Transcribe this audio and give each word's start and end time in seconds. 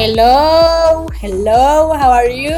Hello, 0.00 1.08
hello, 1.20 1.92
how 1.92 2.12
are 2.12 2.30
you? 2.30 2.54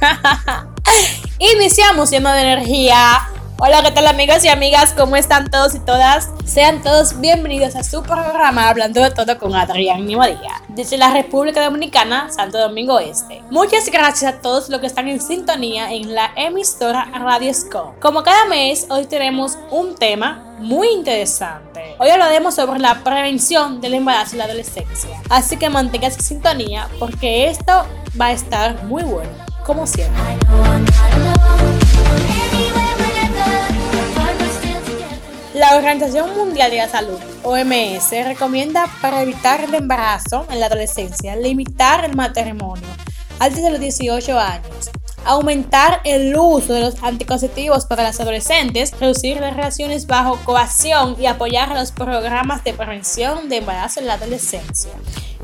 Iniciamos 1.40 2.12
lleno 2.12 2.30
de 2.30 2.42
energía. 2.42 3.28
Hola, 3.58 3.82
¿qué 3.82 3.90
tal 3.90 4.06
amigos 4.06 4.44
y 4.44 4.48
amigas? 4.50 4.94
¿Cómo 4.96 5.16
están 5.16 5.50
todos 5.50 5.74
y 5.74 5.80
todas? 5.80 6.30
Sean 6.44 6.84
todos 6.84 7.20
bienvenidos 7.20 7.74
a 7.74 7.82
su 7.82 8.04
programa 8.04 8.68
Hablando 8.68 9.02
de 9.02 9.10
Todo 9.10 9.36
con 9.36 9.56
Adrián 9.56 10.06
María, 10.14 10.62
desde 10.68 10.96
la 10.96 11.12
República 11.12 11.64
Dominicana, 11.64 12.30
Santo 12.30 12.58
Domingo 12.58 13.00
Este. 13.00 13.42
Muchas 13.50 13.90
gracias 13.90 14.34
a 14.34 14.40
todos 14.40 14.68
los 14.68 14.80
que 14.80 14.86
están 14.86 15.08
en 15.08 15.20
sintonía 15.20 15.92
en 15.92 16.14
la 16.14 16.30
emisora 16.36 17.10
Radio 17.18 17.52
Sco. 17.52 17.96
Como 18.00 18.22
cada 18.22 18.44
mes, 18.44 18.86
hoy 18.90 19.06
tenemos 19.06 19.58
un 19.72 19.96
tema 19.96 20.54
muy 20.60 20.86
interesante. 20.90 21.75
Hoy 21.98 22.10
hablaremos 22.10 22.54
sobre 22.54 22.78
la 22.78 23.02
prevención 23.02 23.80
del 23.80 23.94
embarazo 23.94 24.34
y 24.34 24.38
la 24.38 24.44
adolescencia. 24.44 25.18
Así 25.30 25.56
que 25.56 25.70
manténgase 25.70 26.18
en 26.18 26.24
sintonía 26.24 26.88
porque 26.98 27.48
esto 27.48 27.86
va 28.20 28.26
a 28.26 28.32
estar 28.32 28.84
muy 28.84 29.02
bueno, 29.02 29.30
como 29.64 29.86
siempre. 29.86 30.22
La 35.54 35.74
Organización 35.78 36.36
Mundial 36.36 36.70
de 36.70 36.76
la 36.76 36.88
Salud, 36.90 37.18
OMS, 37.42 38.10
recomienda 38.26 38.84
para 39.00 39.22
evitar 39.22 39.62
el 39.62 39.74
embarazo 39.74 40.46
en 40.50 40.60
la 40.60 40.66
adolescencia, 40.66 41.34
limitar 41.34 42.04
el 42.04 42.14
matrimonio 42.14 42.86
antes 43.38 43.62
de 43.62 43.70
los 43.70 43.80
18 43.80 44.38
años, 44.38 44.90
aumentar 45.26 46.00
el 46.04 46.36
uso 46.36 46.72
de 46.72 46.80
los 46.80 47.02
anticonceptivos 47.02 47.84
para 47.84 48.06
los 48.06 48.18
adolescentes, 48.20 48.92
reducir 48.98 49.40
las 49.40 49.54
relaciones 49.54 50.06
bajo 50.06 50.38
coacción 50.44 51.16
y 51.18 51.26
apoyar 51.26 51.68
los 51.70 51.92
programas 51.92 52.64
de 52.64 52.72
prevención 52.72 53.48
de 53.48 53.56
embarazo 53.58 54.00
en 54.00 54.06
la 54.06 54.14
adolescencia. 54.14 54.92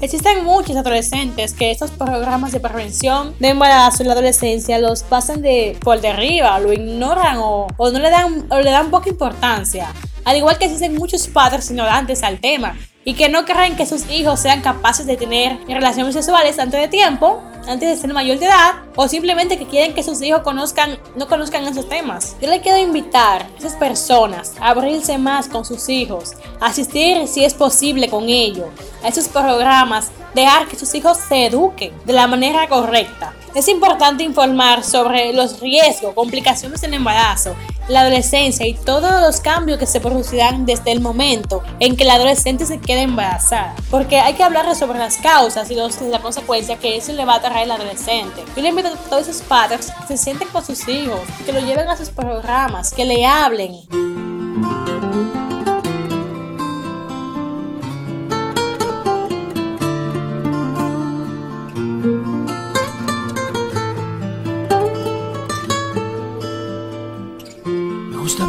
Existen 0.01 0.45
muchos 0.45 0.77
adolescentes 0.77 1.53
que 1.53 1.71
estos 1.71 1.91
programas 1.93 2.53
de 2.53 2.61
prevención 2.61 3.35
de 3.39 3.51
embarazo 3.51 4.03
en 4.03 4.09
la 4.09 4.15
adolescencia 4.15 4.79
los 4.79 5.03
pasan 5.03 5.43
de 5.43 5.79
por 5.81 6.01
derriba, 6.01 6.59
lo 6.59 6.73
ignoran 6.73 7.39
o, 7.39 7.69
o 7.77 7.91
no 7.91 7.99
le 7.99 8.11
dan, 8.11 8.47
o 8.51 8.61
le 8.61 8.71
dan 8.71 8.91
poca 8.91 9.11
importancia. 9.11 9.93
Al 10.25 10.37
igual 10.37 10.59
que 10.59 10.67
existen 10.67 10.95
muchos 10.95 11.27
padres 11.27 11.71
ignorantes 11.71 12.23
al 12.23 12.41
tema 12.41 12.77
y 13.05 13.15
que 13.15 13.29
no 13.29 13.45
creen 13.45 13.75
que 13.75 13.87
sus 13.87 14.09
hijos 14.11 14.41
sean 14.41 14.61
capaces 14.61 15.07
de 15.07 15.17
tener 15.17 15.59
relaciones 15.67 16.15
sexuales 16.15 16.59
antes 16.61 16.81
de 16.81 16.87
tiempo, 16.87 17.43
antes 17.67 17.89
de 17.89 17.97
ser 17.97 18.13
mayor 18.13 18.39
de 18.39 18.47
edad, 18.47 18.75
o 18.95 19.09
simplemente 19.09 19.59
que 19.59 19.67
quieren 19.67 19.95
que 19.95 20.05
sus 20.05 20.23
hijos 20.23 20.43
conozcan, 20.43 20.99
no 21.17 21.27
conozcan 21.27 21.67
esos 21.67 21.89
temas. 21.89 22.37
Yo 22.41 22.49
le 22.49 22.61
quiero 22.61 22.79
invitar 22.79 23.43
a 23.43 23.59
esas 23.59 23.75
personas 23.75 24.55
a 24.61 24.69
abrirse 24.69 25.19
más 25.19 25.49
con 25.49 25.65
sus 25.65 25.89
hijos, 25.89 26.35
asistir 26.61 27.27
si 27.27 27.45
es 27.45 27.55
posible 27.55 28.09
con 28.09 28.29
ellos, 28.29 28.69
a 29.03 29.09
esos 29.09 29.27
programas, 29.27 30.13
dejar 30.35 30.69
que 30.69 30.79
sus 30.79 30.95
hijos 30.95 31.19
se 31.19 31.47
eduquen 31.47 31.93
de 32.05 32.13
la 32.13 32.29
manera 32.29 32.69
correcta. 32.69 33.35
Es 33.55 33.69
importante 33.69 34.23
informar 34.23 34.83
sobre 34.83 35.35
los 35.35 35.61
riesgos, 35.61 36.15
complicaciones 36.15 36.81
del 36.81 36.95
embarazo, 36.95 37.55
la 37.89 38.01
adolescencia 38.01 38.67
y 38.67 38.73
todos 38.73 39.21
los 39.21 39.41
cambios 39.41 39.79
que 39.79 39.87
se 39.87 40.01
producirán 40.01 40.65
desde 40.65 40.91
el 40.91 41.01
momento 41.01 41.63
en 41.79 41.95
que 41.95 42.07
la 42.07 42.15
adolescente 42.15 42.65
se 42.65 42.81
queda 42.81 43.03
embarazada. 43.03 43.75
Porque 43.91 44.19
hay 44.19 44.35
que 44.35 44.43
hablar 44.43 44.75
sobre 44.75 44.99
las 44.99 45.19
causas 45.19 45.71
y 45.71 45.75
los, 45.75 46.01
la 46.01 46.21
consecuencia 46.21 46.79
que 46.79 46.97
eso 46.97 47.13
le 47.13 47.27
va 47.27 47.35
a 47.35 47.41
traer 47.43 47.71
al 47.71 47.73
adolescente. 47.73 48.43
Yo 48.57 48.63
le 48.63 48.71
invito 48.71 48.89
a 48.89 48.93
todos 49.11 49.29
esos 49.29 49.43
padres 49.43 49.93
que 50.01 50.17
se 50.17 50.25
sienten 50.25 50.49
con 50.49 50.65
sus 50.65 50.89
hijos, 50.89 51.21
que 51.45 51.53
lo 51.53 51.61
lleven 51.61 51.89
a 51.89 51.97
sus 51.97 52.09
programas, 52.09 52.93
que 52.93 53.05
le 53.05 53.27
hablen. 53.27 54.32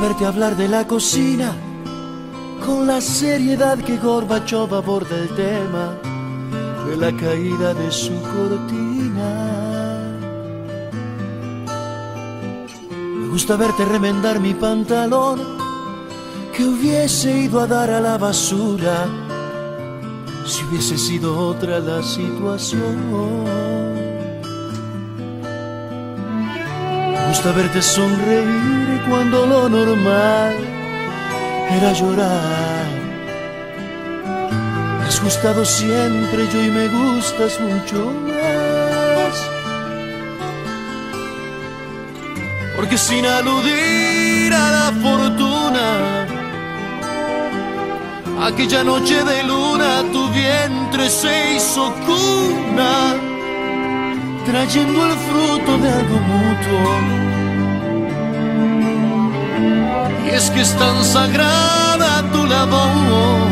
Verte 0.04 0.26
hablar 0.26 0.58
de 0.58 0.68
la 0.68 0.86
cocina 0.86 1.56
con 2.66 2.86
la 2.86 3.00
seriedad 3.00 3.78
que 3.78 3.96
Gorbachov 3.96 4.76
aborda 4.76 5.18
el 5.18 5.30
tema 5.30 5.98
de 6.86 6.98
la 6.98 7.16
caída 7.16 7.74
de 7.74 7.90
su 7.90 8.12
cortina. 8.22 9.32
Me 13.18 13.28
gusta 13.30 13.56
verte 13.56 13.86
remendar 13.86 14.42
mi 14.42 14.54
pantalón 14.54 15.40
que 16.54 16.66
hubiese 16.66 17.32
ido 17.46 17.62
a 17.62 17.68
dar 17.68 17.90
a 17.90 18.02
la 18.02 18.18
basura 18.18 19.08
si 20.46 20.66
hubiese 20.66 20.98
sido 20.98 21.48
otra 21.48 21.80
la 21.80 22.04
situación. 22.04 24.03
Gusta 27.34 27.52
verte 27.52 27.82
sonreír 27.82 29.02
cuando 29.10 29.48
lo 29.48 29.68
normal 29.68 30.54
era 31.78 31.92
llorar. 31.92 32.86
Me 35.00 35.06
has 35.08 35.20
gustado 35.20 35.66
siempre 35.66 36.48
yo 36.54 36.64
y 36.64 36.70
me 36.70 36.88
gustas 36.90 37.60
mucho 37.60 38.14
más. 38.28 39.36
Porque 42.76 43.00
sin 43.00 43.26
aludir 43.26 44.54
a 44.54 44.68
la 44.78 44.88
fortuna, 45.06 45.88
aquella 48.46 48.84
noche 48.84 49.24
de 49.24 49.42
luna 49.42 50.04
tu 50.12 50.30
vientre 50.30 51.10
se 51.10 51.56
hizo 51.56 51.92
cuna, 52.06 53.16
trayendo 54.46 55.06
el 55.06 55.14
fruto 55.18 55.78
de 55.78 55.90
algo 55.90 56.18
mutuo 56.20 57.24
y 60.26 60.30
es 60.30 60.50
que 60.52 60.62
es 60.62 60.74
tan 60.78 61.04
sagrada 61.04 62.32
tu 62.32 62.46
labor 62.46 63.48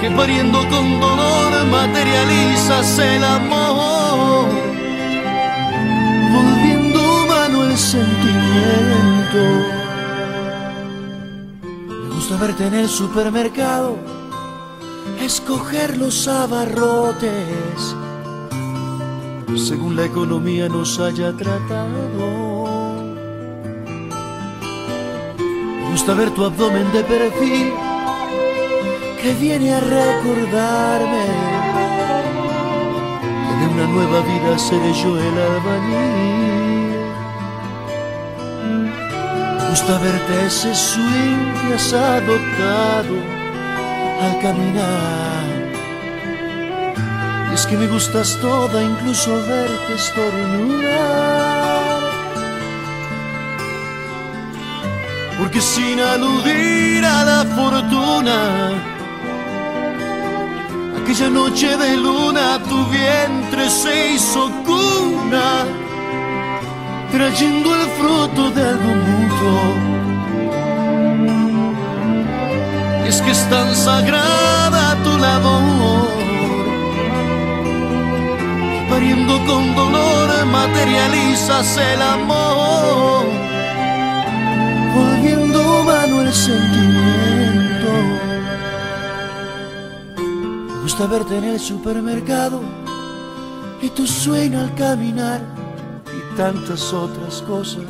que 0.00 0.10
pariendo 0.10 0.58
con 0.68 1.00
dolor 1.00 1.64
materializas 1.70 2.98
el 2.98 3.24
amor, 3.24 4.48
volviendo 6.32 6.98
humano 7.22 7.64
el 7.64 7.76
sentimiento. 7.76 9.42
Me 11.88 12.14
gusta 12.14 12.36
verte 12.36 12.66
en 12.66 12.74
el 12.74 12.88
supermercado, 12.88 13.96
escoger 15.22 15.96
los 15.96 16.28
abarrotes 16.28 17.96
según 19.56 19.96
la 19.96 20.04
economía 20.04 20.68
nos 20.68 20.98
haya 20.98 21.32
tratado. 21.36 22.44
gusta 25.94 26.12
ver 26.12 26.30
tu 26.32 26.44
abdomen 26.44 26.92
de 26.92 27.04
perfil 27.04 27.72
que 29.22 29.32
viene 29.34 29.72
a 29.72 29.80
recordarme 29.80 31.26
que 33.46 33.54
de 33.60 33.66
una 33.74 33.86
nueva 33.94 34.20
vida 34.20 34.58
seré 34.58 34.92
yo 34.92 35.16
el 35.16 35.38
albañil. 35.48 36.94
Gusta 39.70 39.98
verte 39.98 40.46
ese 40.46 40.74
swing 40.74 41.44
que 41.60 41.74
has 41.74 41.92
adoptado 41.92 43.16
al 44.20 44.40
caminar. 44.42 45.63
Es 47.54 47.66
que 47.66 47.76
me 47.76 47.86
gustas 47.86 48.36
toda, 48.40 48.82
incluso 48.82 49.30
verte 49.46 49.94
estornudar. 49.94 51.54
porque 55.38 55.60
sin 55.60 56.00
aludir 56.00 57.04
a 57.04 57.24
la 57.24 57.44
fortuna, 57.56 58.70
aquella 61.00 61.28
noche 61.28 61.76
de 61.76 61.96
luna 61.96 62.60
tu 62.68 62.86
vientre 62.86 63.68
se 63.68 64.12
hizo 64.12 64.50
cuna, 64.64 65.66
trayendo 67.12 67.74
el 67.74 67.86
fruto 67.98 68.50
de 68.52 68.62
algo 68.62 68.92
mutuo. 69.06 69.94
es 73.06 73.20
que 73.20 73.30
es 73.32 73.50
tan 73.50 73.74
sagrada 73.76 74.96
tu 75.04 75.18
labor, 75.18 75.93
pariendo 78.94 79.44
con 79.44 79.74
dolor 79.74 80.46
materializas 80.46 81.76
el 81.78 82.00
amor 82.00 83.26
volviendo 84.94 85.80
humano 85.80 86.22
el 86.22 86.32
sentimiento. 86.32 87.90
Me 90.68 90.82
gusta 90.82 91.08
verte 91.08 91.38
en 91.38 91.44
el 91.44 91.58
supermercado 91.58 92.60
y 93.82 93.88
tu 93.90 94.06
sueño 94.06 94.60
al 94.60 94.72
caminar 94.76 95.40
y 96.16 96.36
tantas 96.36 96.92
otras 96.92 97.42
cosas, 97.42 97.82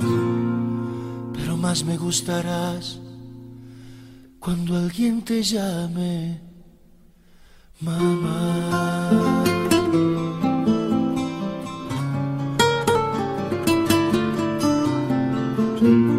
pero 1.35 1.59
más 1.59 1.85
me 1.85 1.99
gustarás 1.99 2.99
cuando 4.41 4.75
alguien 4.79 5.21
te 5.23 5.43
llame 5.43 6.41
mamá. 7.81 9.54
Mm-hmm. 15.85 16.14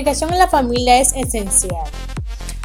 Comunicación 0.00 0.32
en 0.32 0.38
la 0.38 0.48
familia 0.48 0.98
es 0.98 1.12
esencial. 1.12 1.84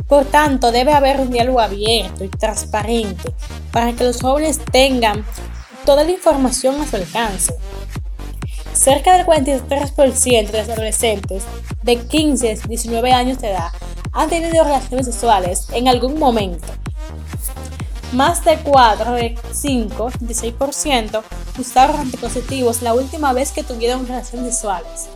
Por 0.08 0.24
tanto, 0.24 0.72
debe 0.72 0.94
haber 0.94 1.20
un 1.20 1.32
diálogo 1.32 1.60
abierto 1.60 2.24
y 2.24 2.30
transparente 2.30 3.34
para 3.74 3.92
que 3.92 4.06
los 4.06 4.22
jóvenes 4.22 4.62
tengan 4.72 5.26
toda 5.86 6.06
la 6.06 6.12
información 6.12 6.80
a 6.80 6.88
su 6.88 6.96
alcance. 6.96 7.54
Cerca 8.72 9.18
del 9.18 9.26
43% 9.26 10.50
de 10.50 10.60
los 10.60 10.70
adolescentes 10.70 11.44
de 11.84 11.98
15 11.98 12.52
a 12.52 12.68
19 12.68 13.12
años 13.12 13.40
de 13.40 13.50
edad 13.50 13.72
han 14.14 14.30
tenido 14.30 14.64
relaciones 14.64 15.08
sexuales 15.08 15.68
en 15.74 15.90
algún 15.90 16.18
momento. 16.18 16.68
Más 18.14 18.46
de 18.46 18.60
4 18.60 19.12
de 19.12 19.38
5, 19.52 20.10
16%, 20.22 21.22
usaron 21.60 22.00
anticonceptivos 22.00 22.82
la 22.82 22.94
última 22.94 23.34
vez 23.34 23.52
que 23.52 23.64
tuvieron 23.64 24.08
relaciones 24.08 24.54
sexuales. 24.54 25.10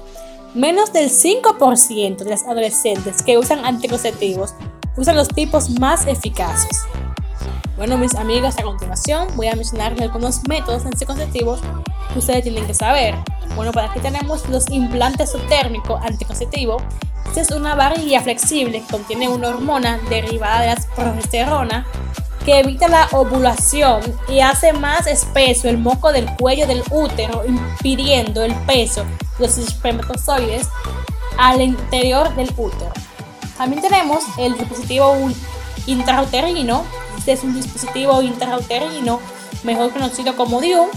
Menos 0.56 0.92
del 0.92 1.12
5% 1.12 2.18
de 2.18 2.30
las 2.30 2.44
adolescentes 2.44 3.22
que 3.22 3.38
usan 3.38 3.64
anticonceptivos 3.66 4.56
usan 4.98 5.16
los 5.16 5.28
tipos 5.28 5.70
más 5.80 6.08
eficaces. 6.08 6.86
Bueno, 7.78 8.00
mis 8.00 8.16
amigas, 8.16 8.58
a 8.58 8.64
continuación 8.64 9.28
voy 9.36 9.46
a 9.46 9.56
mencionarles 9.56 10.02
algunos 10.02 10.42
métodos 10.48 10.88
anticonceptivos 10.88 11.60
que 12.12 12.20
ustedes 12.20 12.44
tienen 12.44 12.66
que 12.66 12.74
saber. 12.74 13.14
Bueno, 13.56 13.72
por 13.72 13.84
aquí 13.84 14.00
tenemos 14.00 14.50
los 14.50 14.68
implantes 14.72 15.32
subtérmicos 15.32 16.02
anticonceptivos. 16.04 16.82
Esta 17.28 17.42
es 17.42 17.52
una 17.52 17.76
varilla 17.76 18.22
flexible 18.22 18.82
que 18.82 18.88
contiene 18.92 19.30
una 19.30 19.50
hormona 19.50 20.00
derivada 20.10 20.62
de 20.62 20.68
la 20.68 20.76
progesterona 20.96 21.86
que 22.44 22.60
evita 22.60 22.88
la 22.88 23.08
ovulación 23.12 24.02
y 24.28 24.40
hace 24.40 24.74
más 24.74 25.06
espeso 25.06 25.70
el 25.70 25.78
moco 25.78 26.12
del 26.12 26.26
cuello 26.38 26.66
del 26.66 26.82
útero, 26.90 27.44
impidiendo 27.46 28.44
el 28.44 28.56
peso 28.66 29.06
los 29.40 29.58
espermatozoides 29.58 30.68
al 31.38 31.62
interior 31.62 32.36
del 32.36 32.50
útero. 32.58 32.92
También 33.58 33.82
tenemos 33.82 34.24
el 34.38 34.58
dispositivo 34.58 35.16
intrauterino. 35.88 36.84
Este 37.18 37.34
es 37.34 37.44
un 37.44 37.54
dispositivo 37.54 38.22
intrauterino, 38.22 39.20
mejor 39.64 39.92
conocido 39.92 40.36
como 40.36 40.62
DIU. 40.62 40.90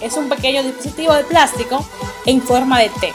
Es 0.00 0.16
un 0.16 0.28
pequeño 0.28 0.62
dispositivo 0.62 1.12
de 1.12 1.24
plástico 1.24 1.84
en 2.26 2.40
forma 2.40 2.78
de 2.80 2.88
T. 2.88 3.12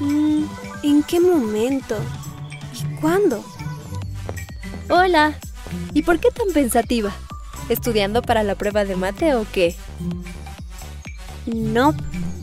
Mm, 0.00 0.44
¿En 0.82 1.02
qué 1.02 1.20
momento? 1.20 1.96
¿Y 2.72 3.00
cuándo? 3.00 3.44
Hola. 4.88 5.38
¿Y 5.92 6.02
por 6.02 6.18
qué 6.18 6.30
tan 6.30 6.52
pensativa? 6.52 7.12
¿Estudiando 7.68 8.22
para 8.22 8.42
la 8.42 8.54
prueba 8.54 8.84
de 8.84 8.96
mate 8.96 9.34
o 9.34 9.44
qué? 9.52 9.76
No, 11.54 11.94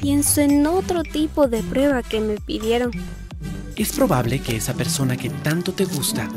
pienso 0.01 0.41
en 0.41 0.65
otro 0.65 1.03
tipo 1.03 1.47
de 1.47 1.62
prueba 1.62 2.01
que 2.01 2.19
me 2.19 2.38
pidieron. 2.38 2.91
Es 3.75 3.93
probable 3.93 4.39
que 4.39 4.55
esa 4.55 4.74
persona 4.74 5.15
que 5.15 5.29
tanto 5.29 5.74
te 5.74 5.85
gusta 5.85 6.27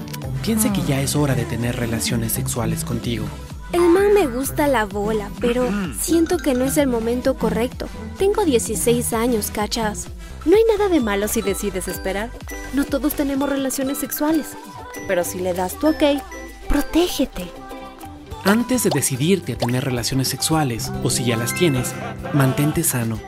piense 0.42 0.72
que 0.72 0.82
ya 0.82 1.00
es 1.00 1.16
hora 1.16 1.34
de 1.34 1.44
tener 1.44 1.76
relaciones 1.76 2.32
sexuales 2.32 2.84
contigo. 2.84 3.26
El 3.72 3.82
man 3.82 4.12
me 4.14 4.26
gusta 4.26 4.66
la 4.66 4.84
bola, 4.86 5.30
pero 5.40 5.68
siento 6.00 6.38
que 6.38 6.54
no 6.54 6.64
es 6.64 6.76
el 6.78 6.88
momento 6.88 7.36
correcto. 7.36 7.86
Tengo 8.18 8.44
16 8.44 9.12
años, 9.12 9.50
cachas. 9.50 10.08
No 10.46 10.56
hay 10.56 10.62
nada 10.76 10.88
de 10.88 11.00
malo 11.00 11.28
si 11.28 11.42
decides 11.42 11.88
esperar. 11.88 12.30
No 12.74 12.84
todos 12.84 13.14
tenemos 13.14 13.48
relaciones 13.48 13.98
sexuales. 13.98 14.48
Pero 15.06 15.22
si 15.22 15.38
le 15.38 15.52
das 15.52 15.78
tu 15.78 15.88
ok, 15.88 16.02
protégete. 16.68 17.46
Antes 18.44 18.84
de 18.84 18.90
decidirte 18.90 19.52
a 19.52 19.58
tener 19.58 19.84
relaciones 19.84 20.28
sexuales, 20.28 20.90
o 21.02 21.10
si 21.10 21.24
ya 21.24 21.36
las 21.36 21.54
tienes, 21.54 21.94
mantente 22.32 22.82
sano. 22.82 23.18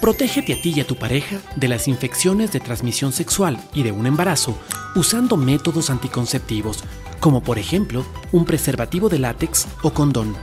Protégete 0.00 0.54
a 0.54 0.60
ti 0.60 0.72
y 0.76 0.80
a 0.80 0.86
tu 0.86 0.96
pareja 0.96 1.38
de 1.56 1.68
las 1.68 1.88
infecciones 1.88 2.52
de 2.52 2.60
transmisión 2.60 3.12
sexual 3.12 3.58
y 3.72 3.82
de 3.82 3.92
un 3.92 4.06
embarazo 4.06 4.58
usando 4.94 5.36
métodos 5.36 5.90
anticonceptivos, 5.90 6.84
como 7.20 7.42
por 7.42 7.58
ejemplo 7.58 8.04
un 8.30 8.44
preservativo 8.44 9.08
de 9.08 9.20
látex 9.20 9.66
o 9.82 9.92
condón. 9.92 10.36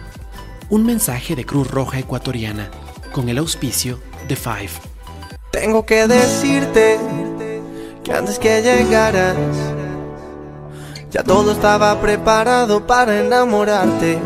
Un 0.69 0.85
mensaje 0.85 1.35
de 1.35 1.45
Cruz 1.45 1.69
Roja 1.69 1.99
Ecuatoriana, 1.99 2.69
con 3.11 3.29
el 3.29 3.37
auspicio 3.37 3.99
de 4.27 4.35
Five. 4.35 4.71
Tengo 5.51 5.85
que 5.85 6.07
decirte 6.07 6.97
que 8.03 8.13
antes 8.13 8.39
que 8.39 8.61
llegaras, 8.61 9.35
ya 11.11 11.23
todo 11.23 11.51
estaba 11.51 11.99
preparado 11.99 12.85
para 12.85 13.19
enamorarte. 13.19 14.19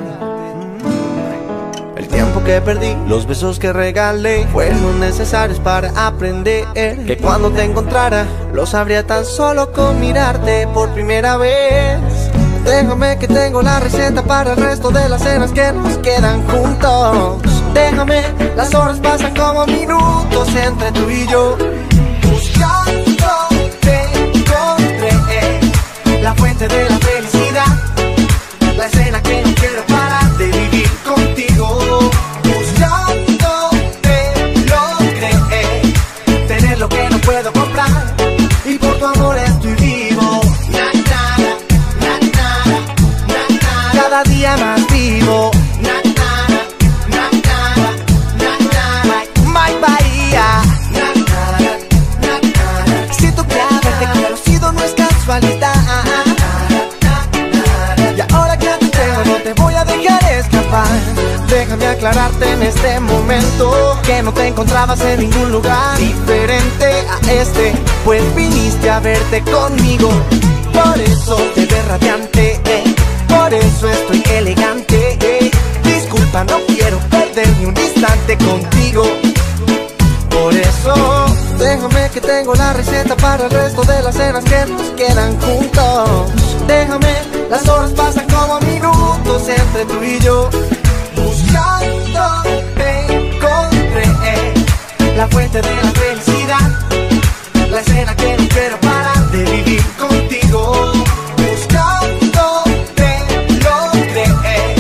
El 1.96 2.08
tiempo 2.08 2.44
que 2.44 2.60
perdí, 2.60 2.96
los 3.08 3.26
besos 3.26 3.58
que 3.58 3.72
regalé, 3.72 4.46
fueron 4.48 5.00
necesarios 5.00 5.60
para 5.60 5.90
aprender 6.08 6.66
que 6.74 7.18
cuando 7.22 7.52
te 7.52 7.64
encontrara, 7.64 8.26
lo 8.54 8.66
sabría 8.66 9.08
tan 9.08 9.24
solo 9.26 9.72
con 9.72 10.00
mirarte 10.00 10.68
por 10.68 10.90
primera 10.90 11.38
vez. 11.38 12.00
Déjame 12.66 13.18
que 13.18 13.28
tengo 13.28 13.62
la 13.62 13.80
receta 13.80 14.24
para 14.24 14.54
el 14.54 14.58
resto 14.58 14.90
de 14.90 15.08
las 15.08 15.22
cenas 15.22 15.52
que 15.52 15.72
nos 15.72 15.98
quedan 16.00 16.46
juntos. 16.48 17.42
Déjame, 17.74 18.24
las 18.56 18.74
horas 18.74 19.00
pasan 19.00 19.36
como 19.36 19.66
minutos 19.66 20.50
entre 20.56 20.92
tú 20.92 21.10
y 21.10 21.28
yo. 21.28 21.58
La 26.24 26.34
fuente 26.36 26.70
de 26.70 26.90
la 26.90 26.98
felicidad, 27.00 27.66
la 28.78 28.86
escena 28.86 29.22
que 29.22 29.42
no 29.42 29.53
Déjame 61.64 61.88
aclararte 61.88 62.52
en 62.52 62.62
este 62.62 63.00
momento 63.00 63.98
Que 64.06 64.22
no 64.22 64.34
te 64.34 64.48
encontrabas 64.48 65.00
en 65.00 65.22
ningún 65.22 65.50
lugar 65.50 65.98
Diferente 65.98 66.86
a 66.86 67.32
este 67.32 67.72
Pues 68.04 68.22
viniste 68.36 68.90
a 68.90 69.00
verte 69.00 69.42
conmigo 69.44 70.10
Por 70.74 71.00
eso 71.00 71.38
te 71.56 71.66
ves 71.66 71.88
radiante 71.88 72.60
eh. 72.66 72.84
Por 73.30 73.54
eso 73.54 73.88
estoy 73.90 74.22
elegante 74.34 75.18
eh. 75.22 75.52
Disculpa, 75.86 76.44
no 76.44 76.60
quiero 76.68 77.00
perder 77.10 77.48
ni 77.58 77.66
un 77.66 77.78
instante 77.78 78.38
contigo 78.40 79.06
por 80.30 80.52
eso, 80.54 81.26
déjame 81.60 82.10
que 82.10 82.20
tengo 82.20 82.56
la 82.56 82.74
receta 82.74 83.16
para 83.16 83.46
el 83.46 83.52
resto 83.52 83.84
de 83.84 84.02
las 84.02 84.16
cenas 84.16 84.44
que 84.44 84.66
nos 84.66 84.90
quedan 84.98 85.40
juntos. 85.40 86.32
Déjame, 86.68 87.16
las 87.50 87.70
horas 87.70 87.92
pasan 87.92 88.26
como 88.28 88.60
minutos 88.60 89.48
entre 89.48 89.86
tú 89.86 90.04
y 90.04 90.20
yo. 90.20 90.50
La 95.16 95.28
fuente 95.28 95.62
de 95.62 95.76
la 95.76 95.92
felicidad, 95.92 96.72
la 97.70 97.80
escena 97.80 98.16
que 98.16 98.38
no 98.38 98.48
quiero 98.48 98.80
parar 98.80 99.32
de 99.32 99.44
vivir 99.44 99.84
contigo. 99.98 100.92
Buscando 101.38 102.64
te 102.96 103.20
logré 103.64 104.76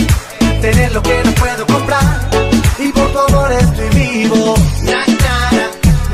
tener 0.61 0.91
lo 0.91 1.01
que 1.01 1.21
no 1.23 1.31
puedo 1.33 1.65
comprar 1.67 2.29
y 2.79 2.89
por 2.89 3.11
tu 3.11 3.19
amor 3.19 3.51
estoy 3.51 3.89
vivo. 3.89 4.55
Na, 4.83 5.05
na, 5.05 5.51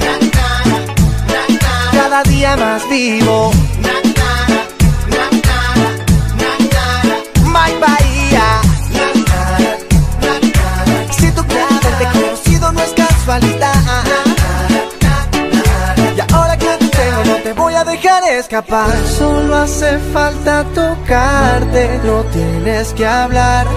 na. 0.01 1.91
Cada 1.91 2.23
día 2.23 2.57
más 2.57 2.89
vivo. 2.89 3.51
Na, 3.81 3.99
escapar 18.39 18.95
Solo 19.05 19.55
hace 19.55 19.99
falta 20.13 20.63
tocarte 20.73 21.99
No 22.03 22.23
tienes 22.31 22.93
que 22.93 23.05
hablar. 23.05 23.67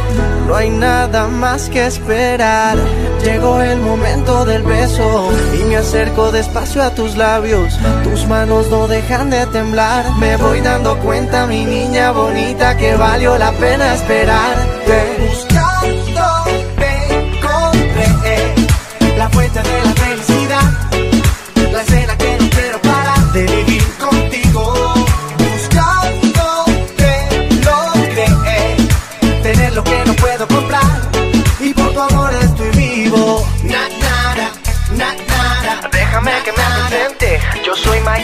No 0.46 0.54
hay 0.56 0.70
nada 0.70 1.28
más 1.28 1.68
que 1.68 1.86
esperar. 1.86 2.76
Llegó 3.24 3.60
el 3.60 3.80
momento 3.80 4.44
del 4.44 4.62
beso 4.62 5.30
Y 5.60 5.64
me 5.64 5.76
acerco 5.76 6.32
despacio 6.32 6.82
a 6.82 6.90
tus 6.90 7.16
labios. 7.16 7.78
Tus 8.04 8.26
manos 8.26 8.68
no 8.68 8.88
dejan 8.88 9.30
de 9.30 9.46
temblar. 9.46 10.04
Me 10.18 10.36
voy 10.36 10.60
dando 10.60 10.98
cuenta 10.98 11.46
mi 11.46 11.64
niña 11.64 12.12
bonita 12.12 12.76
Que 12.76 12.94
valió 12.94 13.38
la 13.38 13.52
pena 13.52 13.94
esperarte 13.94 15.12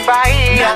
Bahía. 0.09 0.75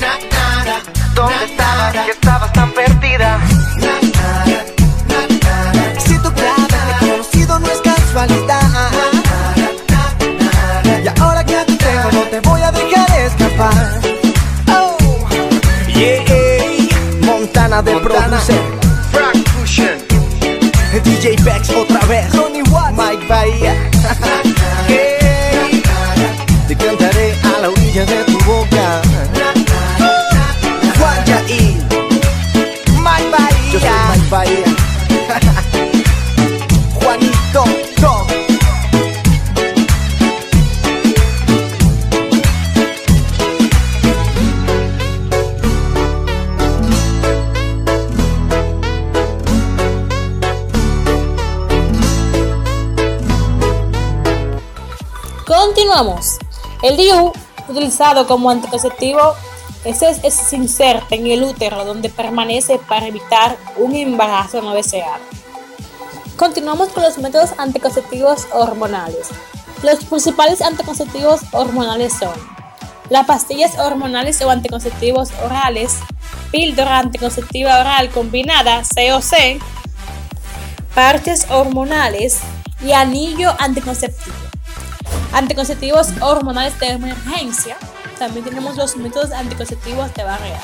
Na, 0.00 0.16
nada, 0.32 0.80
¿Dónde 1.14 1.44
estabas? 1.44 1.92
Que 2.06 2.10
estabas 2.12 2.52
tan 2.54 2.72
perdida. 2.72 3.38
Na, 3.82 3.94
na, 4.16 5.20
nada. 5.44 6.00
Siento 6.00 6.34
que 6.34 6.48
haberte 6.48 7.06
conocido 7.06 7.58
no 7.58 7.66
es 7.66 7.80
casualidad. 7.82 8.62
Y 11.04 11.20
ahora 11.20 11.44
que 11.44 11.52
te 11.66 11.76
tengo 11.76 12.12
no 12.12 12.22
te 12.22 12.40
voy 12.40 12.62
a 12.62 12.72
dejar 12.72 13.20
escapar 13.20 14.00
Oh, 14.68 14.96
yeah 15.88 16.24
Montana 17.26 17.82
de 17.82 18.00
Frank 18.00 18.32
El 56.94 56.98
DIU, 56.98 57.32
utilizado 57.68 58.24
como 58.28 58.50
anticonceptivo, 58.50 59.20
es, 59.84 60.00
es- 60.02 60.32
se 60.32 60.54
inserta 60.54 61.16
en 61.16 61.26
el 61.26 61.42
útero 61.42 61.84
donde 61.84 62.08
permanece 62.08 62.78
para 62.78 63.08
evitar 63.08 63.56
un 63.78 63.96
embarazo 63.96 64.62
no 64.62 64.74
deseado. 64.74 65.18
Continuamos 66.36 66.90
con 66.90 67.02
los 67.02 67.18
métodos 67.18 67.50
anticonceptivos 67.58 68.46
hormonales. 68.52 69.26
Los 69.82 70.04
principales 70.04 70.62
anticonceptivos 70.62 71.40
hormonales 71.50 72.12
son 72.12 72.30
las 73.10 73.26
pastillas 73.26 73.76
hormonales 73.76 74.40
o 74.42 74.50
anticonceptivos 74.50 75.30
orales, 75.44 75.96
píldora 76.52 77.00
anticonceptiva 77.00 77.80
oral 77.80 78.08
combinada, 78.10 78.82
COC, 78.82 79.60
parches 80.94 81.50
hormonales 81.50 82.38
y 82.86 82.92
anillo 82.92 83.52
anticonceptivo. 83.58 84.43
Anticonceptivos 85.34 86.08
hormonales 86.20 86.78
de 86.78 86.86
emergencia. 86.86 87.76
También 88.18 88.44
tenemos 88.44 88.76
los 88.76 88.96
métodos 88.96 89.32
anticonceptivos 89.32 90.14
de 90.14 90.22
barrera. 90.22 90.60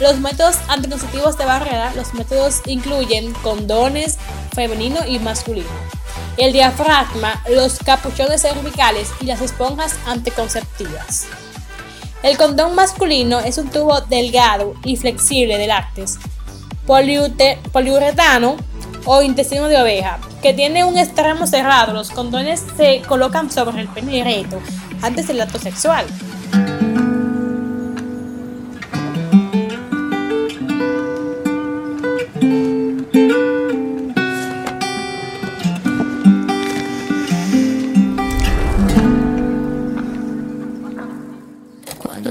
Los 0.00 0.18
métodos 0.18 0.56
anticonceptivos 0.68 1.36
de 1.36 1.44
barrera, 1.44 1.92
los 1.94 2.14
métodos 2.14 2.62
incluyen 2.66 3.32
condones 3.34 4.16
femenino 4.54 5.04
y 5.06 5.18
masculino, 5.18 5.68
el 6.36 6.52
diafragma, 6.52 7.42
los 7.50 7.78
capuchones 7.78 8.42
cervicales 8.42 9.10
y 9.20 9.26
las 9.26 9.40
esponjas 9.40 9.96
anticonceptivas. 10.06 11.26
El 12.22 12.36
condón 12.36 12.74
masculino 12.74 13.40
es 13.40 13.58
un 13.58 13.70
tubo 13.70 14.00
delgado 14.02 14.74
y 14.84 14.96
flexible 14.96 15.58
de 15.58 15.66
poliute- 16.86 17.58
poliuretano 17.72 18.56
o 19.04 19.22
intestino 19.22 19.68
de 19.68 19.80
oveja, 19.80 20.18
que 20.42 20.54
tiene 20.54 20.84
un 20.84 20.98
extremo 20.98 21.46
cerrado. 21.46 21.92
Los 21.92 22.10
condones 22.10 22.64
se 22.76 23.02
colocan 23.02 23.50
sobre 23.50 23.80
el 23.80 23.88
pene 23.88 24.20
erecto 24.20 24.60
antes 25.02 25.28
del 25.28 25.40
acto 25.40 25.58
sexual. 25.58 26.06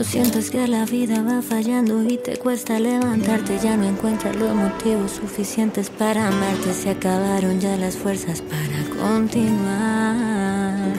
Sientes 0.07 0.49
que 0.49 0.67
la 0.67 0.85
vida 0.85 1.21
va 1.21 1.41
fallando 1.41 2.01
y 2.03 2.17
te 2.17 2.37
cuesta 2.37 2.79
levantarte, 2.79 3.59
ya 3.61 3.75
no 3.75 3.85
encuentras 3.85 4.35
los 4.37 4.55
motivos 4.55 5.11
suficientes 5.11 5.89
para 5.89 6.29
amarte. 6.29 6.73
Se 6.73 6.91
acabaron 6.91 7.59
ya 7.59 7.75
las 7.75 7.97
fuerzas 7.97 8.41
para 8.41 8.83
continuar. 9.01 10.93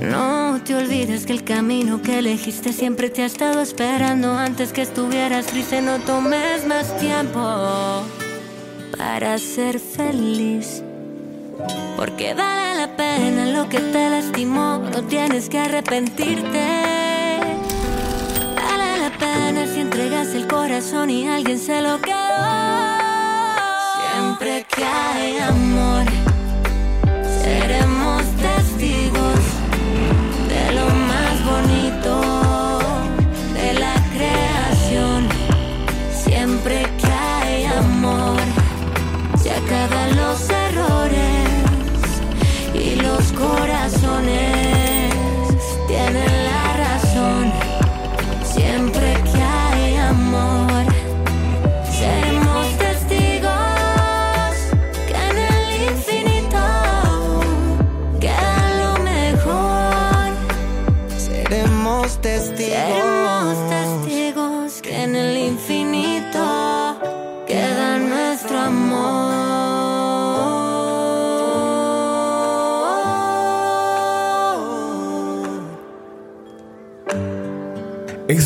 No 0.00 0.60
te 0.64 0.74
olvides 0.74 1.24
que 1.24 1.32
el 1.32 1.44
camino 1.44 2.02
que 2.02 2.18
elegiste 2.18 2.74
siempre 2.74 3.08
te 3.08 3.22
ha 3.22 3.26
estado 3.26 3.62
esperando. 3.62 4.34
Antes 4.34 4.72
que 4.72 4.82
estuvieras 4.82 5.46
triste, 5.46 5.80
no 5.80 5.98
tomes 6.00 6.66
más 6.66 6.94
tiempo 6.98 7.40
para 8.98 9.38
ser 9.38 9.80
feliz. 9.80 10.82
Porque 11.96 12.34
vale 12.34 12.80
la 12.80 12.96
pena 12.96 13.46
lo 13.46 13.68
que 13.68 13.78
te 13.78 14.10
lastimó, 14.10 14.78
no 14.78 15.02
tienes 15.04 15.48
que 15.48 15.58
arrepentirte. 15.58 16.91
Corazón 20.92 21.10
y 21.10 21.26
alguien 21.26 21.58
se 21.58 21.80
lo 21.80 22.00
quedó. 22.00 22.16
Siempre 24.10 24.66
que 24.74 24.84
hay 24.84 25.38
amor, 25.38 26.11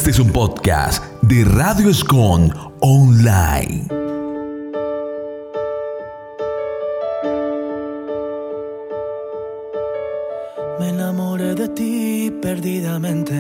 Este 0.07 0.23
es 0.23 0.25
un 0.25 0.33
podcast 0.33 1.03
de 1.23 1.45
Radio 1.45 1.91
Escon 1.91 2.55
Online. 2.79 3.89
Me 10.79 10.91
enamoré 10.91 11.57
de 11.57 11.69
ti 11.71 12.33
perdidamente 12.41 13.35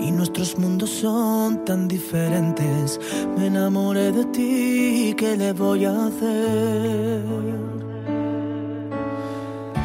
y 0.00 0.10
nuestros 0.12 0.56
mundos 0.56 0.88
son 0.88 1.62
tan 1.66 1.88
diferentes. 1.88 2.98
Me 3.36 3.48
enamoré 3.48 4.12
de 4.12 4.24
ti, 4.32 5.14
¿qué 5.18 5.36
le 5.36 5.52
voy 5.52 5.84
a 5.84 6.06
hacer? 6.06 7.91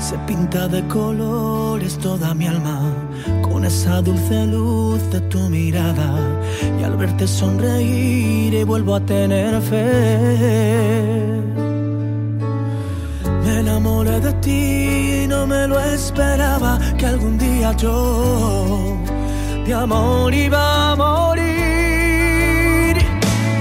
Se 0.07 0.17
pinta 0.19 0.69
de 0.69 0.87
colores 0.87 1.97
toda 1.97 2.33
mi 2.33 2.47
alma 2.47 2.79
con 3.41 3.65
esa 3.65 4.01
dulce 4.01 4.45
luz 4.45 5.01
de 5.11 5.19
tu 5.31 5.37
mirada 5.49 6.09
y 6.79 6.83
al 6.85 6.95
verte 6.95 7.27
sonreír 7.27 8.53
y 8.53 8.63
vuelvo 8.63 8.95
a 8.95 9.01
tener 9.01 9.61
fe. 9.61 11.41
Me 13.43 13.59
enamoré 13.59 14.21
de 14.21 14.31
ti, 14.45 15.25
no 15.27 15.45
me 15.45 15.67
lo 15.67 15.77
esperaba 15.77 16.79
que 16.97 17.05
algún 17.05 17.37
día 17.37 17.73
yo 17.75 18.95
de 19.65 19.73
amor 19.73 20.33
iba 20.33 20.91
a 20.91 20.95
morir. 20.95 21.45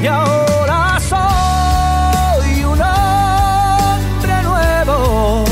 Y 0.00 0.06
ahora 0.06 1.00
soy 1.10 2.62
un 2.62 2.80
hombre 2.80 4.42
nuevo. 4.44 5.45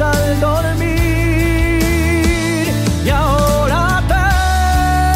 Al 0.00 0.40
dormir. 0.40 0.98
Y 3.04 3.10
ahora 3.10 4.02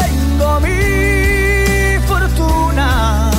tengo 0.07 0.59
mi 0.61 1.99
fortuna 2.07 3.31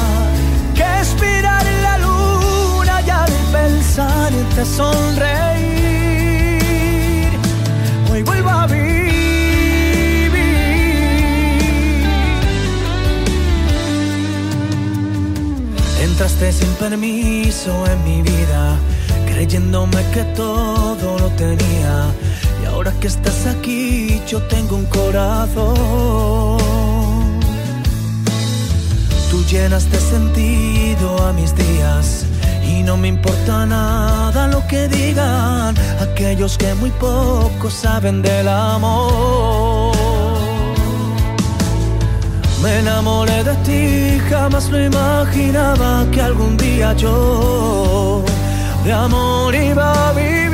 que 0.74 0.82
expirar 0.82 1.66
en 1.66 1.82
la 1.82 1.98
luna 1.98 3.00
y 3.06 3.10
al 3.10 3.32
pensar 3.52 4.32
te 4.54 4.64
sonreír. 4.64 5.70
Hoy 8.12 8.22
vuelvo 8.22 8.50
a 8.50 8.66
vivir. 8.66 9.00
Entraste 16.02 16.52
sin 16.52 16.72
permiso 16.74 17.86
en 17.86 18.04
mi 18.04 18.22
vida, 18.22 18.76
creyéndome 19.50 20.00
que 20.12 20.22
todo 20.36 21.18
lo 21.18 21.28
tenía. 21.30 22.06
Y 22.62 22.66
ahora 22.66 22.92
que 23.00 23.08
estás 23.08 23.46
aquí, 23.46 24.22
yo 24.28 24.40
tengo 24.42 24.76
un 24.76 24.86
corazón. 24.86 26.58
Tú 29.30 29.44
llenas 29.50 29.90
de 29.90 29.98
sentido 29.98 31.26
a 31.26 31.32
mis 31.32 31.54
días 31.56 32.26
y 32.64 32.82
no 32.84 32.96
me 32.96 33.08
importa 33.08 33.66
nada 33.66 34.46
lo 34.46 34.64
que 34.68 34.86
digan 34.88 35.74
aquellos 36.00 36.56
que 36.56 36.72
muy 36.74 36.90
poco 36.90 37.70
saben 37.70 38.22
del 38.22 38.46
amor. 38.46 39.96
Me 42.62 42.78
enamoré 42.80 43.42
de 43.42 43.54
ti, 43.66 44.20
jamás 44.28 44.68
lo 44.70 44.78
imaginaba 44.80 46.06
que 46.12 46.20
algún 46.20 46.56
día 46.56 46.92
yo 46.92 48.24
de 48.84 48.92
amor 48.92 49.54
iba 49.54 50.12
a. 50.12 50.49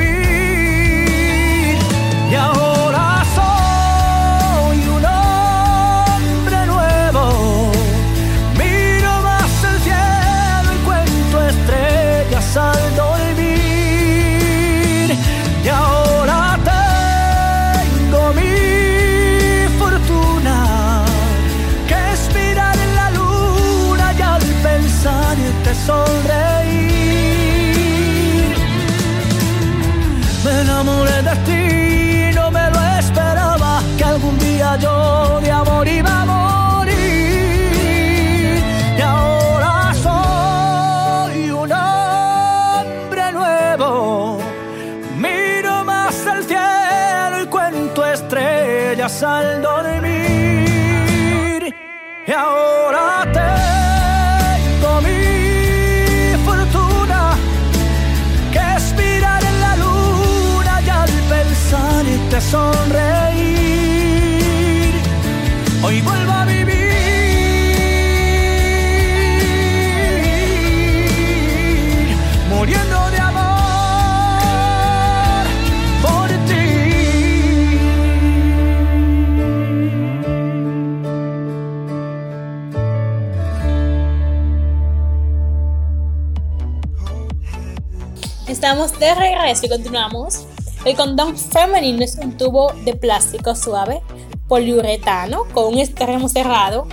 Estamos 88.47 88.97
de 88.97 89.13
regreso 89.13 89.65
y 89.65 89.69
continuamos. 89.69 90.45
El 90.85 90.95
condón 90.95 91.37
femenino 91.37 92.01
es 92.01 92.15
un 92.15 92.37
tubo 92.37 92.71
de 92.85 92.95
plástico 92.95 93.53
suave, 93.55 94.01
poliuretano, 94.47 95.43
con 95.53 95.73
un 95.73 95.79
extremo 95.79 96.29
cerrado. 96.29 96.87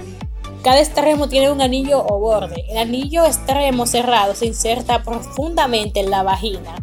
Cada 0.65 0.81
extremo 0.81 1.29
tiene 1.29 1.53
un 1.53 1.63
anillo 1.63 2.05
o 2.05 2.19
borde. 2.19 2.65
El 2.69 2.79
anillo 2.79 3.25
extremo 3.25 3.87
cerrado 3.87 4.35
se 4.35 4.47
inserta 4.47 5.05
profundamente 5.05 6.01
en 6.01 6.11
la 6.11 6.25
vagina, 6.25 6.75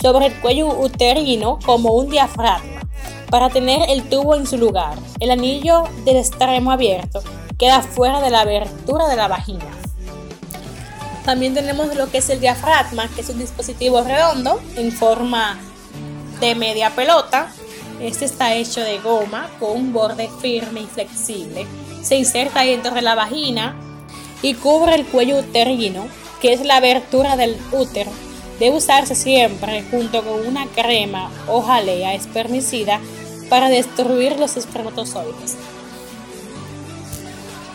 sobre 0.00 0.26
el 0.26 0.40
cuello 0.40 0.78
uterino 0.78 1.58
como 1.66 1.94
un 1.94 2.08
diafragma, 2.08 2.82
para 3.30 3.50
tener 3.50 3.90
el 3.90 4.08
tubo 4.08 4.36
en 4.36 4.46
su 4.46 4.58
lugar. 4.58 4.96
El 5.18 5.32
anillo 5.32 5.82
del 6.04 6.18
extremo 6.18 6.70
abierto 6.70 7.20
queda 7.58 7.82
fuera 7.82 8.20
de 8.20 8.30
la 8.30 8.42
abertura 8.42 9.08
de 9.08 9.16
la 9.16 9.26
vagina. 9.26 9.79
También 11.24 11.54
tenemos 11.54 11.94
lo 11.94 12.10
que 12.10 12.18
es 12.18 12.30
el 12.30 12.40
diafragma, 12.40 13.08
que 13.08 13.20
es 13.20 13.28
un 13.28 13.38
dispositivo 13.38 14.02
redondo 14.02 14.60
en 14.76 14.90
forma 14.90 15.58
de 16.40 16.54
media 16.54 16.90
pelota. 16.90 17.52
Este 18.00 18.24
está 18.24 18.54
hecho 18.54 18.80
de 18.80 18.98
goma 18.98 19.50
con 19.60 19.72
un 19.72 19.92
borde 19.92 20.30
firme 20.40 20.80
y 20.80 20.86
flexible. 20.86 21.66
Se 22.02 22.16
inserta 22.16 22.62
dentro 22.62 22.92
de 22.94 23.02
la 23.02 23.14
vagina 23.14 23.76
y 24.42 24.54
cubre 24.54 24.94
el 24.94 25.04
cuello 25.06 25.38
uterino, 25.38 26.08
que 26.40 26.54
es 26.54 26.64
la 26.64 26.76
abertura 26.76 27.36
del 27.36 27.56
útero. 27.72 28.10
Debe 28.58 28.76
usarse 28.76 29.14
siempre 29.14 29.84
junto 29.90 30.24
con 30.24 30.46
una 30.46 30.66
crema 30.66 31.30
o 31.46 31.60
jalea 31.60 32.14
espermicida 32.14 33.00
para 33.50 33.68
destruir 33.68 34.38
los 34.38 34.56
espermatozoides. 34.56 35.56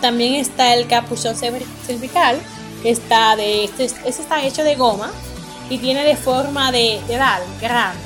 También 0.02 0.36
está 0.36 0.74
el 0.74 0.88
capuchón 0.88 1.36
cervi- 1.36 1.66
cervical, 1.86 2.40
está 2.86 3.36
de 3.36 3.66
este, 3.66 3.86
este 3.86 4.10
está 4.10 4.44
hecho 4.44 4.64
de 4.64 4.76
goma 4.76 5.12
y 5.70 5.78
tiene 5.78 6.04
de 6.04 6.16
forma 6.16 6.72
de, 6.72 7.02
de 7.08 7.16
grande. 7.16 8.00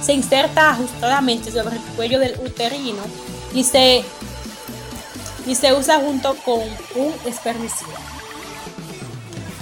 Se 0.00 0.12
inserta 0.12 0.70
ajustadamente 0.70 1.50
sobre 1.50 1.76
el 1.76 1.82
cuello 1.96 2.18
del 2.18 2.38
uterino 2.40 3.02
y 3.54 3.64
se, 3.64 4.04
y 5.46 5.54
se 5.54 5.74
usa 5.74 5.98
junto 6.00 6.36
con 6.44 6.60
un 6.94 7.12
espermicida. 7.24 7.96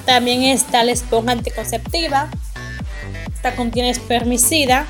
También 0.04 0.42
está 0.42 0.84
la 0.84 0.92
esponja 0.92 1.32
anticonceptiva. 1.32 2.28
Esta 3.32 3.56
contiene 3.56 3.90
espermicida 3.90 4.86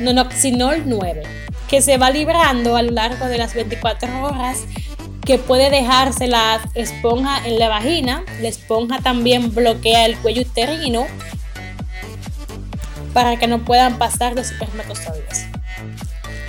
Nonoxinol 0.00 0.82
9, 0.86 1.22
que 1.68 1.82
se 1.82 1.98
va 1.98 2.10
librando 2.10 2.76
a 2.76 2.82
lo 2.82 2.90
largo 2.90 3.26
de 3.26 3.38
las 3.38 3.54
24 3.54 4.24
horas, 4.24 4.60
que 5.30 5.38
puede 5.38 5.70
dejarse 5.70 6.26
la 6.26 6.60
esponja 6.74 7.46
en 7.46 7.60
la 7.60 7.68
vagina. 7.68 8.24
La 8.40 8.48
esponja 8.48 8.98
también 8.98 9.54
bloquea 9.54 10.04
el 10.04 10.18
cuello 10.18 10.42
uterino 10.42 11.06
para 13.14 13.36
que 13.36 13.46
no 13.46 13.64
puedan 13.64 13.96
pasar 13.96 14.34
los 14.34 14.50
espermatozoides. 14.50 15.46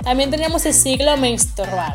También 0.02 0.32
tenemos 0.32 0.66
el 0.66 0.74
ciclo 0.74 1.16
menstrual. 1.16 1.94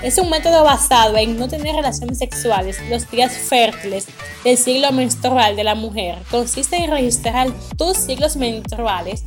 Es 0.00 0.16
un 0.16 0.30
método 0.30 0.62
basado 0.62 1.16
en 1.16 1.40
no 1.40 1.48
tener 1.48 1.74
relaciones 1.74 2.18
sexuales 2.18 2.78
los 2.88 3.10
días 3.10 3.32
fértiles 3.32 4.06
del 4.44 4.56
ciclo 4.56 4.92
menstrual 4.92 5.56
de 5.56 5.64
la 5.64 5.74
mujer. 5.74 6.18
Consiste 6.30 6.76
en 6.76 6.92
registrar 6.92 7.48
tus 7.76 7.96
ciclos 7.96 8.36
menstruales 8.36 9.24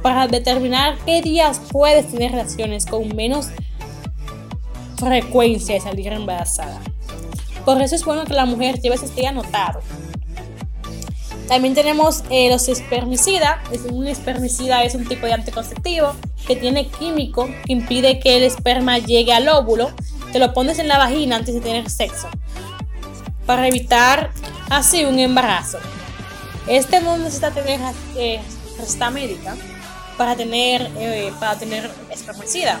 para 0.00 0.28
determinar 0.28 0.96
qué 1.06 1.22
días 1.22 1.60
puedes 1.72 2.08
tener 2.08 2.30
relaciones 2.30 2.86
con 2.86 3.16
menos 3.16 3.48
frecuencia 4.96 5.74
de 5.74 5.80
salir 5.80 6.12
embarazada. 6.12 6.80
Por 7.64 7.80
eso 7.82 7.94
es 7.94 8.04
bueno 8.04 8.24
que 8.24 8.34
la 8.34 8.46
mujer 8.46 8.80
lleve 8.80 8.94
ese 8.94 9.08
día 9.08 9.30
anotado. 9.30 9.80
También 11.48 11.74
tenemos 11.74 12.24
eh, 12.30 12.50
los 12.50 12.68
espermicidas. 12.68 13.58
Es 13.70 13.82
un 13.82 14.06
espermicida 14.06 14.82
es 14.82 14.94
un 14.94 15.06
tipo 15.06 15.26
de 15.26 15.32
anticonceptivo 15.32 16.12
que 16.46 16.56
tiene 16.56 16.88
químico 16.88 17.46
que 17.64 17.72
impide 17.72 18.18
que 18.18 18.36
el 18.36 18.42
esperma 18.42 18.98
llegue 18.98 19.32
al 19.32 19.48
óvulo. 19.48 19.90
Te 20.32 20.38
lo 20.38 20.52
pones 20.52 20.78
en 20.78 20.88
la 20.88 20.98
vagina 20.98 21.36
antes 21.36 21.54
de 21.54 21.60
tener 21.60 21.88
sexo 21.88 22.28
para 23.46 23.68
evitar 23.68 24.32
así 24.68 25.04
un 25.04 25.18
embarazo. 25.18 25.78
Este 26.66 27.00
no 27.00 27.16
necesita 27.16 27.52
tener 27.52 27.80
eh, 28.16 28.40
receta 28.78 29.10
médica 29.10 29.56
para 30.18 30.34
tener 30.34 30.90
eh, 30.98 31.32
para 31.38 31.56
tener 31.56 31.90
espermicida. 32.10 32.80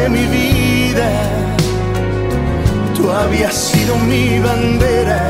de 0.00 0.08
mi 0.08 0.26
vida, 0.26 1.08
tú 2.96 3.10
habías 3.10 3.54
sido 3.54 3.96
mi 3.96 4.38
bandera 4.38 5.20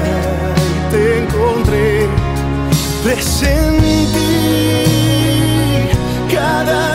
y 0.68 0.92
te 0.92 1.18
encontré 1.22 2.08
presente. 3.02 4.20
Cada 6.32 6.89